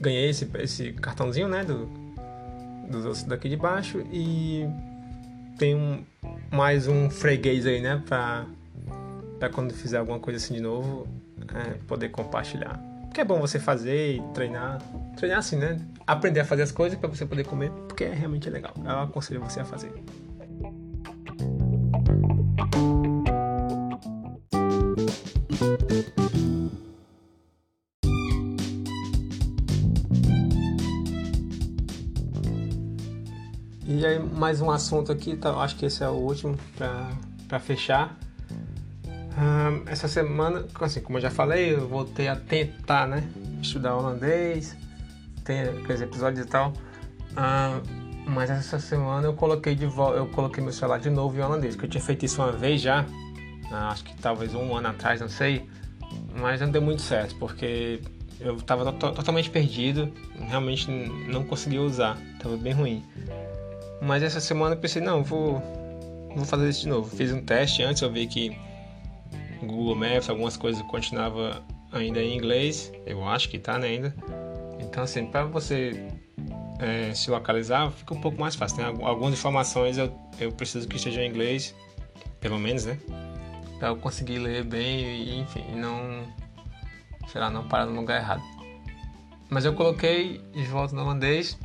ganhei 0.00 0.30
esse, 0.30 0.50
esse 0.58 0.92
cartãozinho, 0.94 1.46
né? 1.46 1.64
Do, 1.64 1.88
dos 2.90 3.06
ossos 3.06 3.22
daqui 3.22 3.48
de 3.48 3.56
baixo. 3.56 4.04
E 4.12 4.66
tem 5.56 5.76
um, 5.76 6.04
mais 6.50 6.86
um 6.86 7.10
freguês 7.10 7.66
aí, 7.66 7.80
né? 7.80 8.02
Pra, 8.06 8.46
pra 9.38 9.48
quando 9.48 9.72
fizer 9.74 9.98
alguma 9.98 10.18
coisa 10.18 10.38
assim 10.38 10.54
de 10.54 10.60
novo, 10.60 11.06
é, 11.54 11.78
poder 11.86 12.08
compartilhar. 12.10 12.80
Porque 13.04 13.20
é 13.20 13.24
bom 13.24 13.40
você 13.40 13.58
fazer 13.58 14.16
e 14.16 14.22
treinar. 14.32 14.80
Treinar 15.16 15.38
assim, 15.38 15.56
né? 15.56 15.78
Aprender 16.06 16.40
a 16.40 16.44
fazer 16.44 16.62
as 16.62 16.72
coisas 16.72 16.98
para 16.98 17.08
você 17.08 17.24
poder 17.24 17.44
comer, 17.44 17.70
porque 17.88 18.04
é 18.04 18.12
realmente 18.12 18.50
legal. 18.50 18.74
Eu 18.84 19.00
aconselho 19.00 19.40
você 19.40 19.60
a 19.60 19.64
fazer. 19.64 19.92
Mais 34.44 34.60
um 34.60 34.70
assunto 34.70 35.10
aqui, 35.10 35.36
tá? 35.36 35.52
acho 35.54 35.74
que 35.74 35.86
esse 35.86 36.04
é 36.04 36.08
o 36.08 36.12
último 36.12 36.54
para 36.76 37.58
fechar 37.58 38.14
essa 39.86 40.06
semana, 40.06 40.66
assim, 40.82 41.00
como 41.00 41.16
eu 41.16 41.22
já 41.22 41.30
falei, 41.30 41.72
eu 41.72 41.88
voltei 41.88 42.28
a 42.28 42.36
tentar, 42.36 43.08
né? 43.08 43.26
Estudar 43.62 43.96
holandês, 43.96 44.76
tem 45.44 45.62
aqueles 45.62 46.02
episódios 46.02 46.44
e 46.44 46.48
tal. 46.48 46.74
mas 48.26 48.50
essa 48.50 48.78
semana 48.78 49.26
eu 49.26 49.32
coloquei 49.32 49.74
de 49.74 49.86
volta, 49.86 50.18
eu 50.18 50.26
coloquei 50.26 50.62
meu 50.62 50.74
celular 50.74 51.00
de 51.00 51.08
novo 51.08 51.38
em 51.38 51.40
holandês, 51.40 51.74
que 51.74 51.86
eu 51.86 51.88
tinha 51.88 52.02
feito 52.02 52.26
isso 52.26 52.42
uma 52.42 52.52
vez 52.52 52.82
já, 52.82 53.06
acho 53.72 54.04
que 54.04 54.14
talvez 54.18 54.54
um 54.54 54.76
ano 54.76 54.88
atrás, 54.88 55.22
não 55.22 55.28
sei, 55.30 55.66
mas 56.38 56.60
não 56.60 56.70
deu 56.70 56.82
muito 56.82 57.00
certo, 57.00 57.34
porque 57.36 58.02
eu 58.38 58.56
estava 58.56 58.92
to 58.92 59.10
totalmente 59.10 59.48
perdido, 59.48 60.12
realmente 60.38 60.90
não 60.90 61.44
conseguia 61.44 61.80
usar, 61.80 62.18
estava 62.36 62.58
bem 62.58 62.74
ruim. 62.74 63.02
Mas 64.04 64.22
essa 64.22 64.40
semana 64.40 64.74
eu 64.74 64.78
pensei, 64.78 65.00
não, 65.00 65.24
vou, 65.24 65.62
vou 66.34 66.44
fazer 66.44 66.68
isso 66.68 66.82
de 66.82 66.88
novo. 66.88 67.14
Fiz 67.16 67.32
um 67.32 67.42
teste 67.42 67.82
antes, 67.82 68.02
eu 68.02 68.12
vi 68.12 68.26
que 68.26 68.56
Google 69.62 69.94
Maps, 69.94 70.28
algumas 70.28 70.56
coisas 70.56 70.82
continuava 70.82 71.62
ainda 71.90 72.20
em 72.20 72.36
inglês, 72.36 72.92
eu 73.06 73.26
acho 73.26 73.48
que 73.48 73.58
tá 73.58 73.78
né, 73.78 73.88
ainda. 73.88 74.14
Então 74.78 75.04
assim, 75.04 75.26
para 75.26 75.44
você 75.44 76.06
é, 76.78 77.14
se 77.14 77.30
localizar 77.30 77.90
fica 77.92 78.12
um 78.12 78.20
pouco 78.20 78.38
mais 78.38 78.54
fácil. 78.54 78.76
Tem 78.76 78.84
algumas 78.84 79.32
informações 79.32 79.96
eu, 79.96 80.12
eu 80.38 80.52
preciso 80.52 80.86
que 80.86 80.96
esteja 80.96 81.22
em 81.22 81.28
inglês, 81.28 81.74
pelo 82.40 82.58
menos, 82.58 82.84
né? 82.84 82.98
Para 83.78 83.88
eu 83.88 83.96
conseguir 83.96 84.38
ler 84.38 84.64
bem 84.64 85.00
e 85.00 85.40
enfim, 85.40 85.64
não, 85.76 86.24
sei 87.28 87.40
lá, 87.40 87.50
não 87.50 87.66
parar 87.66 87.86
no 87.86 87.98
lugar 87.98 88.20
errado. 88.20 88.42
Mas 89.48 89.64
eu 89.64 89.72
coloquei 89.72 90.42
de 90.52 90.64
volta 90.64 90.94
no 90.94 91.02
holandês 91.02 91.58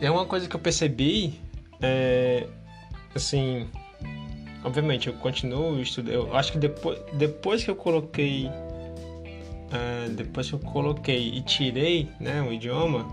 e 0.00 0.06
é 0.06 0.10
uma 0.10 0.26
coisa 0.26 0.48
que 0.48 0.54
eu 0.54 0.60
percebi, 0.60 1.40
é, 1.80 2.46
assim, 3.14 3.68
Obviamente, 4.66 5.06
eu 5.06 5.14
continuo 5.14 5.80
estudando. 5.80 6.12
Eu 6.12 6.36
acho 6.36 6.50
que 6.50 6.58
depois, 6.58 6.98
depois 7.12 7.62
que 7.62 7.70
eu 7.70 7.76
coloquei. 7.76 8.48
Uh, 8.48 10.10
depois 10.10 10.48
que 10.48 10.54
eu 10.54 10.58
coloquei 10.58 11.28
e 11.34 11.40
tirei 11.40 12.08
né, 12.18 12.42
o 12.42 12.52
idioma, 12.52 13.06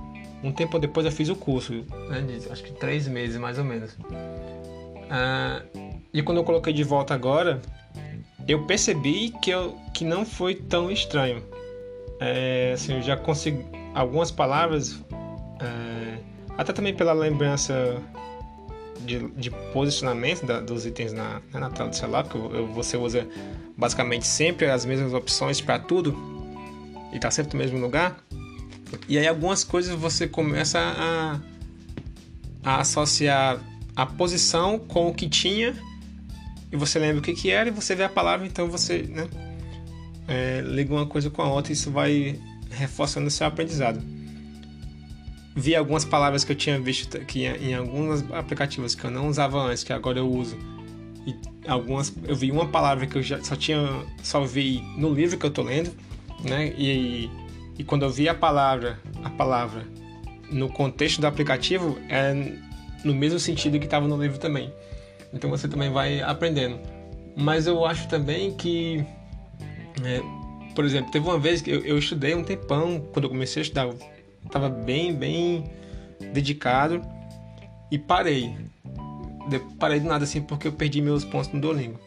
um 0.43 0.51
tempo 0.51 0.79
depois 0.79 1.05
eu 1.05 1.11
fiz 1.11 1.29
o 1.29 1.35
curso, 1.35 1.85
né, 2.09 2.21
de, 2.21 2.51
acho 2.51 2.63
que 2.63 2.71
três 2.73 3.07
meses 3.07 3.37
mais 3.37 3.59
ou 3.59 3.65
menos. 3.65 3.93
Uh, 3.93 5.63
e 6.11 6.23
quando 6.23 6.39
eu 6.39 6.43
coloquei 6.43 6.73
de 6.73 6.83
volta 6.83 7.13
agora, 7.13 7.61
eu 8.47 8.65
percebi 8.65 9.29
que, 9.41 9.51
eu, 9.51 9.77
que 9.93 10.03
não 10.03 10.25
foi 10.25 10.55
tão 10.55 10.89
estranho. 10.89 11.43
É, 12.19 12.71
assim, 12.73 12.95
eu 12.95 13.01
já 13.03 13.15
consegui. 13.15 13.63
Algumas 13.93 14.31
palavras 14.31 14.99
É, 15.61 16.17
até 16.57 16.73
também 16.73 16.95
pela 16.95 17.13
lembrança 17.13 18.01
de, 19.01 19.27
de 19.29 19.49
posicionamento 19.71 20.45
da, 20.45 20.59
dos 20.59 20.85
itens 20.85 21.13
na, 21.13 21.41
né, 21.53 21.59
na 21.59 21.69
tela 21.69 21.89
do 21.89 21.95
celular, 21.95 22.23
porque 22.23 22.37
você 22.73 22.97
usa 22.97 23.27
basicamente 23.77 24.25
sempre 24.25 24.69
as 24.69 24.85
mesmas 24.85 25.13
opções 25.13 25.59
para 25.59 25.79
tudo 25.79 26.15
e 27.11 27.15
está 27.15 27.29
sempre 27.29 27.53
no 27.53 27.63
mesmo 27.63 27.79
lugar. 27.79 28.23
E 29.07 29.17
aí 29.17 29.27
algumas 29.27 29.63
coisas 29.63 29.93
você 29.95 30.27
começa 30.27 30.79
a, 30.79 31.39
a 32.63 32.81
associar 32.81 33.59
a 33.95 34.05
posição 34.05 34.79
com 34.79 35.07
o 35.09 35.13
que 35.13 35.27
tinha 35.27 35.75
e 36.71 36.75
você 36.75 36.97
lembra 36.97 37.19
o 37.19 37.21
que, 37.21 37.33
que 37.33 37.49
era 37.51 37.69
e 37.69 37.71
você 37.71 37.95
vê 37.95 38.03
a 38.03 38.09
palavra, 38.09 38.47
então 38.47 38.67
você 38.67 39.03
né, 39.03 39.27
é, 40.27 40.61
liga 40.61 40.93
uma 40.93 41.05
coisa 41.05 41.29
com 41.29 41.41
a 41.41 41.51
outra 41.51 41.71
e 41.71 41.73
isso 41.73 41.91
vai 41.91 42.39
reforçando 42.71 43.27
o 43.27 43.31
seu 43.31 43.45
aprendizado. 43.45 44.01
Vi 45.55 45.75
algumas 45.75 46.03
palavras 46.03 46.43
que 46.43 46.51
eu 46.51 46.55
tinha 46.55 46.79
visto 46.79 47.19
que 47.19 47.45
em 47.45 47.75
alguns 47.75 48.23
aplicativos 48.31 48.95
que 48.95 49.05
eu 49.05 49.11
não 49.11 49.27
usava 49.27 49.61
antes, 49.61 49.83
que 49.83 49.93
agora 49.93 50.19
eu 50.19 50.29
uso. 50.29 50.57
E 51.27 51.35
algumas 51.67 52.13
eu 52.25 52.35
vi 52.35 52.51
uma 52.51 52.67
palavra 52.67 53.05
que 53.05 53.17
eu 53.17 53.21
já 53.21 53.41
só 53.43 53.55
tinha 53.55 53.77
só 54.21 54.43
vi 54.43 54.81
no 54.97 55.13
livro 55.13 55.37
que 55.37 55.45
eu 55.45 55.51
tô 55.51 55.61
lendo, 55.61 55.91
né? 56.43 56.73
E, 56.77 57.29
e 57.77 57.83
quando 57.83 58.03
eu 58.03 58.09
vi 58.09 58.27
a 58.27 58.33
palavra, 58.33 58.99
a 59.23 59.29
palavra 59.29 59.85
no 60.51 60.69
contexto 60.69 61.21
do 61.21 61.27
aplicativo 61.27 61.97
é 62.09 62.33
no 63.03 63.13
mesmo 63.13 63.39
sentido 63.39 63.79
que 63.79 63.85
estava 63.85 64.07
no 64.07 64.21
livro 64.21 64.37
também. 64.37 64.73
Então 65.33 65.49
você 65.49 65.67
também 65.67 65.91
vai 65.91 66.21
aprendendo. 66.21 66.79
Mas 67.35 67.65
eu 67.65 67.83
acho 67.85 68.07
também 68.07 68.53
que, 68.53 69.03
é, 70.03 70.21
por 70.75 70.85
exemplo, 70.85 71.11
teve 71.11 71.25
uma 71.25 71.39
vez 71.39 71.61
que 71.61 71.71
eu, 71.71 71.83
eu, 71.83 71.97
estudei 71.97 72.35
um 72.35 72.43
tempão, 72.43 72.99
quando 73.11 73.25
eu 73.25 73.29
comecei 73.29 73.61
a 73.61 73.63
estudar, 73.63 73.89
estava 74.45 74.69
bem, 74.69 75.13
bem 75.13 75.63
dedicado 76.33 77.01
e 77.91 77.97
parei. 77.97 78.55
Parei 79.79 79.99
do 79.99 80.07
nada 80.07 80.23
assim 80.23 80.41
porque 80.41 80.67
eu 80.67 80.71
perdi 80.71 81.01
meus 81.01 81.25
pontos 81.25 81.51
no 81.51 81.59
Duolingo. 81.59 81.99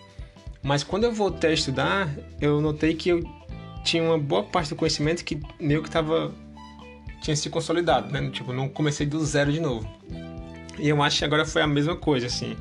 Mas 0.62 0.82
quando 0.82 1.04
eu 1.04 1.12
voltei 1.12 1.50
a 1.50 1.54
estudar, 1.54 2.10
eu 2.40 2.60
notei 2.60 2.94
que 2.94 3.10
eu 3.10 3.22
tinha 3.84 4.02
uma 4.02 4.18
boa 4.18 4.42
parte 4.42 4.70
do 4.70 4.76
conhecimento 4.76 5.24
que 5.24 5.40
meio 5.60 5.82
que 5.82 5.88
estava 5.88 6.34
tinha 7.22 7.36
se 7.36 7.48
consolidado, 7.50 8.12
né? 8.12 8.30
Tipo, 8.30 8.52
não 8.52 8.68
comecei 8.68 9.06
do 9.06 9.24
zero 9.24 9.52
de 9.52 9.60
novo. 9.60 9.88
E 10.78 10.88
eu 10.88 11.02
acho 11.02 11.18
que 11.18 11.24
agora 11.24 11.46
foi 11.46 11.62
a 11.62 11.66
mesma 11.66 11.96
coisa, 11.96 12.26
assim. 12.26 12.56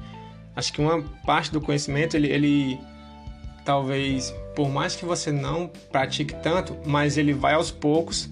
Acho 0.55 0.71
que 0.71 0.81
uma 0.81 1.01
parte 1.25 1.51
do 1.51 1.59
conhecimento, 1.59 2.15
ele, 2.15 2.27
ele 2.27 2.79
talvez, 3.65 4.33
por 4.55 4.69
mais 4.69 4.95
que 4.95 5.03
você 5.03 5.31
não 5.31 5.69
pratique 5.91 6.33
tanto, 6.35 6.77
mas 6.85 7.17
ele 7.17 7.33
vai 7.33 7.55
aos 7.55 7.71
poucos 7.71 8.29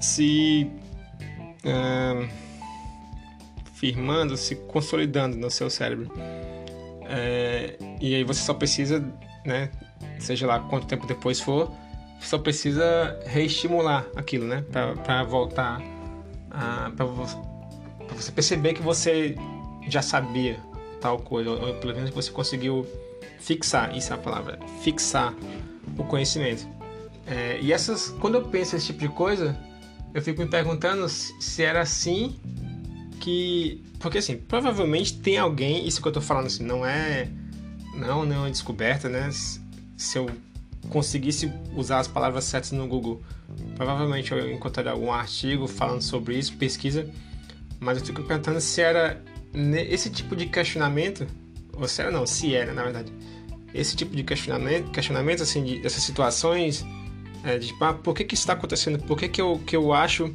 se 0.00 0.70
uh, 1.64 2.28
firmando, 3.74 4.36
se 4.36 4.56
consolidando 4.56 5.36
no 5.36 5.50
seu 5.50 5.70
cérebro. 5.70 6.10
É, 7.02 7.76
e 8.00 8.14
aí 8.14 8.24
você 8.24 8.40
só 8.40 8.54
precisa, 8.54 9.04
né, 9.44 9.70
seja 10.18 10.46
lá 10.46 10.60
quanto 10.60 10.86
tempo 10.86 11.06
depois 11.06 11.40
for, 11.40 11.70
só 12.20 12.38
precisa 12.38 13.18
reestimular 13.26 14.06
aquilo, 14.14 14.46
né, 14.46 14.64
para 14.70 15.24
voltar, 15.24 15.80
para 16.96 17.04
você 17.04 18.30
perceber 18.30 18.74
que 18.74 18.82
você 18.82 19.34
já 19.88 20.02
sabia 20.02 20.60
tal 21.00 21.18
coisa, 21.18 21.50
ou 21.50 21.74
pelo 21.74 21.94
menos 21.94 22.10
você 22.10 22.30
conseguiu 22.30 22.86
fixar, 23.40 23.96
isso 23.96 24.12
é 24.12 24.16
a 24.16 24.18
palavra, 24.18 24.58
fixar 24.82 25.34
o 25.98 26.04
conhecimento. 26.04 26.68
É, 27.26 27.58
e 27.60 27.72
essas, 27.72 28.10
quando 28.20 28.36
eu 28.36 28.42
penso 28.42 28.76
esse 28.76 28.86
tipo 28.86 29.00
de 29.00 29.08
coisa, 29.08 29.58
eu 30.12 30.22
fico 30.22 30.42
me 30.42 30.48
perguntando 30.48 31.08
se 31.08 31.62
era 31.62 31.80
assim 31.80 32.36
que, 33.20 33.82
porque 33.98 34.18
assim, 34.18 34.36
provavelmente 34.36 35.18
tem 35.18 35.38
alguém, 35.38 35.86
isso 35.86 36.00
que 36.00 36.08
eu 36.08 36.12
tô 36.12 36.20
falando 36.20 36.46
assim, 36.46 36.64
não 36.64 36.84
é, 36.84 37.28
não, 37.94 38.24
não 38.24 38.46
é 38.46 38.50
descoberta, 38.50 39.08
né? 39.08 39.30
Se 39.96 40.18
eu 40.18 40.30
conseguisse 40.88 41.52
usar 41.76 42.00
as 42.00 42.08
palavras 42.08 42.44
certas 42.44 42.72
no 42.72 42.86
Google, 42.88 43.22
provavelmente 43.76 44.32
eu 44.32 44.50
encontraria 44.50 44.90
algum 44.90 45.12
artigo 45.12 45.68
falando 45.68 46.02
sobre 46.02 46.38
isso, 46.38 46.56
pesquisa, 46.56 47.08
mas 47.78 47.98
eu 47.98 48.04
fico 48.04 48.22
perguntando 48.22 48.60
se 48.60 48.80
era 48.80 49.22
esse 49.88 50.10
tipo 50.10 50.34
de 50.34 50.46
questionamento, 50.46 51.26
ou 51.74 51.86
se 51.86 52.00
era 52.00 52.10
não, 52.10 52.26
se 52.26 52.54
era 52.54 52.72
na 52.72 52.82
verdade, 52.82 53.12
esse 53.74 53.94
tipo 53.94 54.16
de 54.16 54.24
questionamento, 54.24 54.90
questionamento 54.90 55.42
assim, 55.42 55.62
de, 55.62 55.78
dessas 55.80 56.02
situações, 56.02 56.84
é, 57.44 57.58
tipo, 57.58 57.82
ah, 57.84 57.94
por 57.94 58.14
que 58.14 58.24
que 58.24 58.34
isso 58.34 58.42
está 58.42 58.52
acontecendo? 58.52 58.98
Por 58.98 59.18
que 59.18 59.28
que 59.28 59.40
eu, 59.40 59.60
que 59.66 59.76
eu 59.76 59.92
acho 59.92 60.34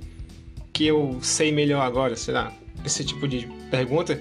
que 0.73 0.85
eu 0.85 1.19
sei 1.21 1.51
melhor 1.51 1.81
agora, 1.81 2.15
será? 2.15 2.51
Esse 2.83 3.03
tipo 3.03 3.27
de 3.27 3.47
pergunta 3.69 4.19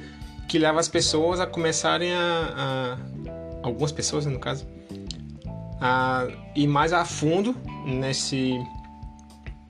que 0.49 0.59
leva 0.59 0.79
as 0.81 0.89
pessoas 0.89 1.41
a 1.41 1.47
começarem 1.47 2.13
a, 2.13 2.99
a 3.63 3.67
algumas 3.67 3.93
pessoas, 3.93 4.27
né, 4.27 4.33
no 4.33 4.39
caso, 4.39 4.67
a 5.81 6.27
ir 6.55 6.67
mais 6.67 6.93
a 6.93 7.05
fundo 7.05 7.57
nesse 7.87 8.59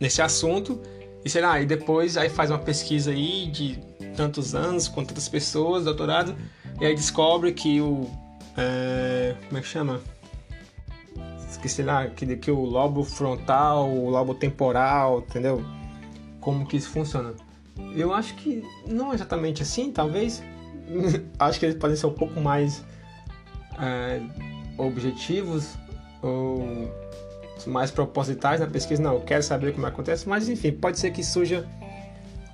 nesse 0.01 0.21
assunto 0.21 0.81
e 1.25 1.31
sei 1.31 1.41
lá, 1.41 1.59
e 1.61 1.65
depois 1.65 2.17
aí 2.19 2.29
faz 2.29 2.51
uma 2.51 2.59
pesquisa 2.59 3.11
aí 3.11 3.47
de 3.47 3.79
tantos 4.15 4.55
anos 4.55 4.87
com 4.89 5.05
tantas 5.05 5.29
pessoas, 5.29 5.85
doutorado, 5.85 6.37
e 6.81 6.85
aí 6.85 6.95
descobre 6.95 7.53
que 7.53 7.81
o. 7.81 8.09
É, 8.57 9.35
como 9.47 9.59
é 9.59 9.61
que 9.63 9.67
chama? 9.67 10.01
Esqueci 11.65 11.83
lá, 11.83 12.07
que, 12.09 12.37
que 12.37 12.51
o 12.51 12.61
lobo 12.61 13.03
frontal, 13.03 13.89
o 13.89 14.11
lobo 14.11 14.35
temporal, 14.35 15.21
entendeu? 15.21 15.65
Como 16.39 16.67
que 16.67 16.77
isso 16.77 16.91
funciona. 16.91 17.33
Eu 17.97 18.13
acho 18.13 18.35
que 18.35 18.63
não 18.87 19.15
exatamente 19.15 19.63
assim, 19.63 19.91
talvez. 19.91 20.43
acho 21.39 21.59
que 21.59 21.65
eles 21.65 21.79
podem 21.79 21.97
ser 21.97 22.05
um 22.05 22.13
pouco 22.13 22.39
mais 22.39 22.85
é, 23.81 24.21
objetivos 24.77 25.75
ou 26.21 26.93
mais 27.67 27.91
propositais 27.91 28.61
na 28.61 28.67
pesquisa, 28.67 29.03
não, 29.03 29.15
eu 29.15 29.21
quero 29.23 29.43
saber 29.43 29.73
como 29.73 29.87
acontece, 29.87 30.29
mas 30.29 30.51
enfim, 30.51 30.71
pode 30.73 30.99
ser 30.99 31.13
que 31.13 31.25
surja 31.25 31.67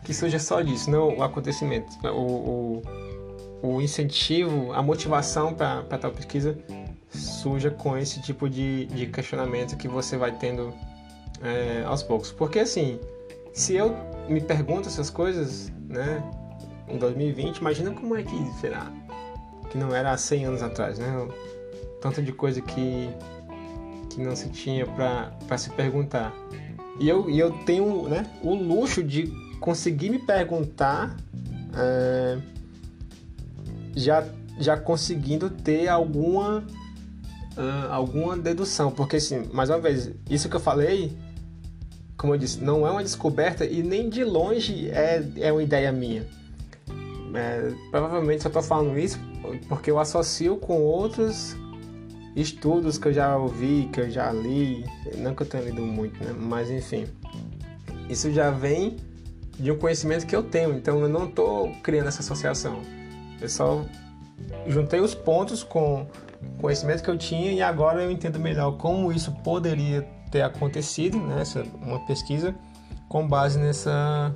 que 0.05 0.14
surja 0.14 0.38
só 0.38 0.61
disso, 0.61 0.88
não 0.88 1.16
o 1.16 1.23
acontecimento, 1.23 1.90
o, 2.05 2.83
o, 3.62 3.75
o 3.75 3.83
incentivo, 3.83 4.73
a 4.73 4.83
motivação 4.83 5.53
para 5.53 5.83
tal 5.99 6.12
pesquisa 6.12 6.57
surja 7.11 7.70
com 7.70 7.96
esse 7.96 8.20
tipo 8.23 8.49
de, 8.49 8.87
de 8.87 9.07
questionamento 9.07 9.77
que 9.77 9.88
você 9.88 10.16
vai 10.16 10.33
tendo 10.33 10.73
é, 11.42 11.83
aos 11.85 12.03
poucos. 12.03 12.31
Porque 12.33 12.59
assim, 12.61 12.99
se 13.53 13.75
eu 13.75 13.96
me 14.29 14.40
pergunto 14.40 14.88
essas 14.88 15.11
coisas, 15.11 15.73
né, 15.88 16.23
em 16.88 16.99
2020, 16.99 17.59
imagina 17.59 17.90
como 17.92 18.16
é 18.16 18.23
que 18.23 18.53
será 18.61 18.90
que 19.70 19.79
não 19.79 19.94
era 19.94 20.12
há 20.12 20.16
100 20.16 20.46
anos 20.46 20.62
atrás, 20.62 20.99
né? 20.99 21.29
Tanto 22.01 22.20
de 22.20 22.33
coisa 22.33 22.61
que 22.61 23.09
que 24.11 24.20
não 24.20 24.35
se 24.35 24.49
tinha 24.49 24.85
para 24.87 25.57
se 25.57 25.70
perguntar. 25.70 26.35
E 26.99 27.09
eu, 27.09 27.31
e 27.31 27.38
eu 27.38 27.53
tenho 27.64 28.09
né, 28.09 28.27
o 28.42 28.55
luxo 28.55 29.03
de 29.03 29.33
conseguir 29.61 30.11
me 30.11 30.18
perguntar 30.18 31.16
é, 31.75 32.38
já, 33.94 34.27
já 34.59 34.77
conseguindo 34.77 35.49
ter 35.49 35.88
alguma, 35.88 36.66
uh, 37.61 37.92
alguma 37.92 38.37
dedução. 38.37 38.90
Porque, 38.90 39.16
assim, 39.16 39.49
mais 39.53 39.68
uma 39.68 39.79
vez, 39.79 40.11
isso 40.29 40.49
que 40.49 40.57
eu 40.57 40.61
falei, 40.61 41.16
como 42.16 42.35
eu 42.35 42.38
disse, 42.38 42.62
não 42.62 42.87
é 42.87 42.90
uma 42.90 43.03
descoberta 43.03 43.64
e 43.64 43.83
nem 43.83 44.09
de 44.09 44.25
longe 44.25 44.88
é, 44.90 45.23
é 45.37 45.53
uma 45.53 45.62
ideia 45.62 45.92
minha. 45.92 46.27
É, 47.35 47.73
provavelmente 47.92 48.42
só 48.42 48.49
estou 48.49 48.62
falando 48.62 48.99
isso 48.99 49.16
porque 49.68 49.88
eu 49.88 50.01
associo 50.01 50.57
com 50.57 50.83
outros 50.83 51.57
estudos 52.35 52.99
que 52.99 53.09
eu 53.09 53.12
já 53.12 53.37
ouvi, 53.37 53.88
que 53.92 54.01
eu 54.01 54.11
já 54.11 54.33
li, 54.33 54.85
não 55.16 55.35
que 55.35 55.42
eu 55.42 55.46
tenha 55.46 55.64
lido 55.64 55.83
muito, 55.83 56.23
né? 56.23 56.35
Mas 56.37 56.70
enfim, 56.70 57.07
isso 58.09 58.33
já 58.33 58.51
vem 58.51 58.96
de 59.59 59.70
um 59.70 59.79
conhecimento 59.79 60.27
que 60.27 60.35
eu 60.35 60.42
tenho, 60.42 60.75
então 60.75 61.01
eu 61.01 61.09
não 61.09 61.27
estou 61.27 61.73
criando 61.83 62.09
essa 62.09 62.20
associação. 62.20 62.81
Eu 63.40 63.49
só 63.49 63.85
juntei 64.66 65.01
os 65.01 65.14
pontos 65.14 65.62
com 65.62 66.07
conhecimento 66.61 67.03
que 67.03 67.11
eu 67.11 67.18
tinha 67.18 67.53
e 67.53 67.62
agora 67.62 68.03
eu 68.03 68.11
entendo 68.11 68.38
melhor 68.38 68.72
como 68.72 69.12
isso 69.12 69.33
poderia 69.44 70.03
ter 70.31 70.42
acontecido, 70.42 71.18
né? 71.18 71.40
Essa, 71.40 71.62
uma 71.81 72.00
pesquisa 72.07 72.55
com 73.09 73.26
base 73.26 73.59
nessa 73.59 74.35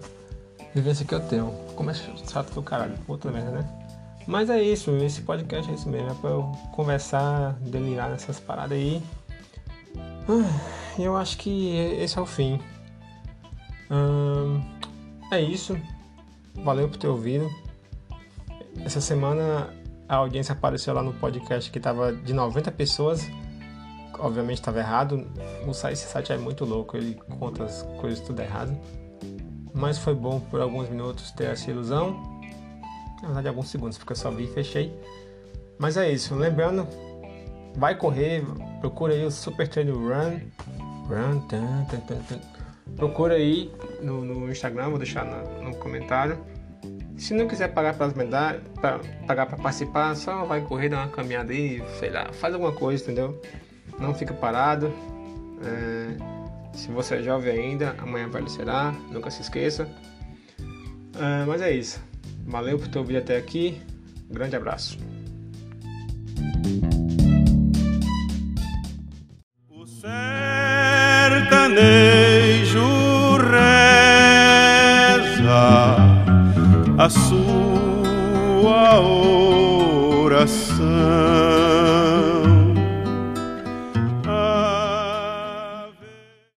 vivência 0.74 1.06
que 1.06 1.14
eu 1.14 1.20
tenho. 1.20 1.52
Como 1.76 1.90
é 1.90 1.94
chato 1.94 2.52
que 2.52 2.58
o 2.58 2.62
caralho, 2.62 2.94
outra 3.06 3.30
merda, 3.30 3.50
né? 3.50 3.84
Mas 4.26 4.48
é 4.48 4.60
isso, 4.62 4.90
esse 4.96 5.20
podcast 5.20 5.70
é 5.70 5.74
isso 5.74 5.88
mesmo, 5.88 6.10
é 6.10 6.14
pra 6.14 6.30
eu 6.30 6.50
conversar, 6.72 7.52
delirar 7.60 8.08
nessas 8.08 8.40
paradas 8.40 8.72
aí. 8.72 9.02
Ah, 10.28 10.98
eu 10.98 11.16
acho 11.16 11.36
que 11.36 11.76
esse 11.76 12.18
é 12.18 12.20
o 12.22 12.26
fim. 12.26 12.58
Hum, 13.90 14.62
é 15.30 15.40
isso. 15.40 15.78
Valeu 16.54 16.88
por 16.88 16.96
ter 16.96 17.08
ouvido. 17.08 17.50
Essa 18.82 19.00
semana 19.00 19.68
a 20.08 20.16
audiência 20.16 20.52
apareceu 20.52 20.94
lá 20.94 21.02
no 21.02 21.12
podcast 21.14 21.70
que 21.70 21.80
tava 21.80 22.12
de 22.12 22.32
90 22.32 22.70
pessoas. 22.72 23.26
Obviamente 24.18 24.58
estava 24.58 24.78
errado. 24.78 25.26
Esse 25.90 26.06
site 26.06 26.32
é 26.32 26.38
muito 26.38 26.64
louco, 26.64 26.96
ele 26.96 27.14
conta 27.38 27.64
as 27.64 27.82
coisas 28.00 28.20
tudo 28.20 28.40
errado. 28.40 28.76
mas 29.72 29.98
foi 29.98 30.14
bom 30.14 30.38
por 30.38 30.60
alguns 30.60 30.88
minutos 30.88 31.30
ter 31.32 31.44
essa 31.44 31.70
ilusão. 31.70 32.22
Na 33.20 33.28
verdade, 33.28 33.48
alguns 33.48 33.68
segundos, 33.68 33.96
porque 33.96 34.12
eu 34.12 34.16
só 34.16 34.30
vi 34.30 34.44
e 34.44 34.46
fechei. 34.46 34.94
Mas 35.78 35.96
é 35.96 36.10
isso, 36.10 36.34
lembrando, 36.34 36.86
vai 37.74 37.96
correr, 37.96 38.44
procura 38.80 39.14
aí 39.14 39.24
o 39.24 39.30
Super 39.30 39.66
Train 39.66 39.90
Run. 39.90 40.40
Run, 41.08 41.40
tan, 41.48 41.84
tan, 41.90 42.00
tan, 42.00 42.16
tan. 42.22 42.40
Procura 42.96 43.34
aí 43.34 43.72
no, 44.00 44.24
no, 44.24 44.50
Instagram, 44.50 44.90
vou 44.90 44.98
deixar 44.98 45.24
no, 45.24 45.62
no 45.62 45.76
comentário. 45.76 46.38
Se 47.16 47.32
não 47.32 47.46
quiser 47.46 47.68
pagar 47.68 47.94
para 47.94 48.06
as 48.06 48.14
medalhas, 48.14 48.62
pra, 48.80 48.98
pagar 49.26 49.46
para 49.46 49.56
participar, 49.56 50.14
só 50.16 50.44
vai 50.44 50.60
correr, 50.60 50.88
dar 50.88 50.98
uma 50.98 51.08
caminhada 51.08 51.52
aí, 51.52 51.82
sei 51.98 52.10
lá, 52.10 52.32
faz 52.32 52.52
alguma 52.52 52.72
coisa, 52.72 53.02
entendeu? 53.02 53.40
Não 53.98 54.14
fica 54.14 54.34
parado. 54.34 54.92
É, 55.62 56.76
se 56.76 56.90
você 56.90 57.16
é 57.16 57.22
jovem 57.22 57.52
ainda, 57.52 57.94
amanhã 57.98 58.28
velho 58.28 58.48
será, 58.48 58.92
nunca 59.10 59.30
se 59.30 59.42
esqueça. 59.42 59.88
É, 61.16 61.44
mas 61.46 61.62
é 61.62 61.70
isso. 61.70 62.02
Valeu 62.44 62.78
por 62.78 62.88
ter 62.88 62.98
ouvido 62.98 63.18
até 63.18 63.36
aqui. 63.36 63.80
Grande 64.28 64.56
abraço. 64.56 64.98
A 77.04 77.10
sua 77.10 78.98
oração. 80.22 81.63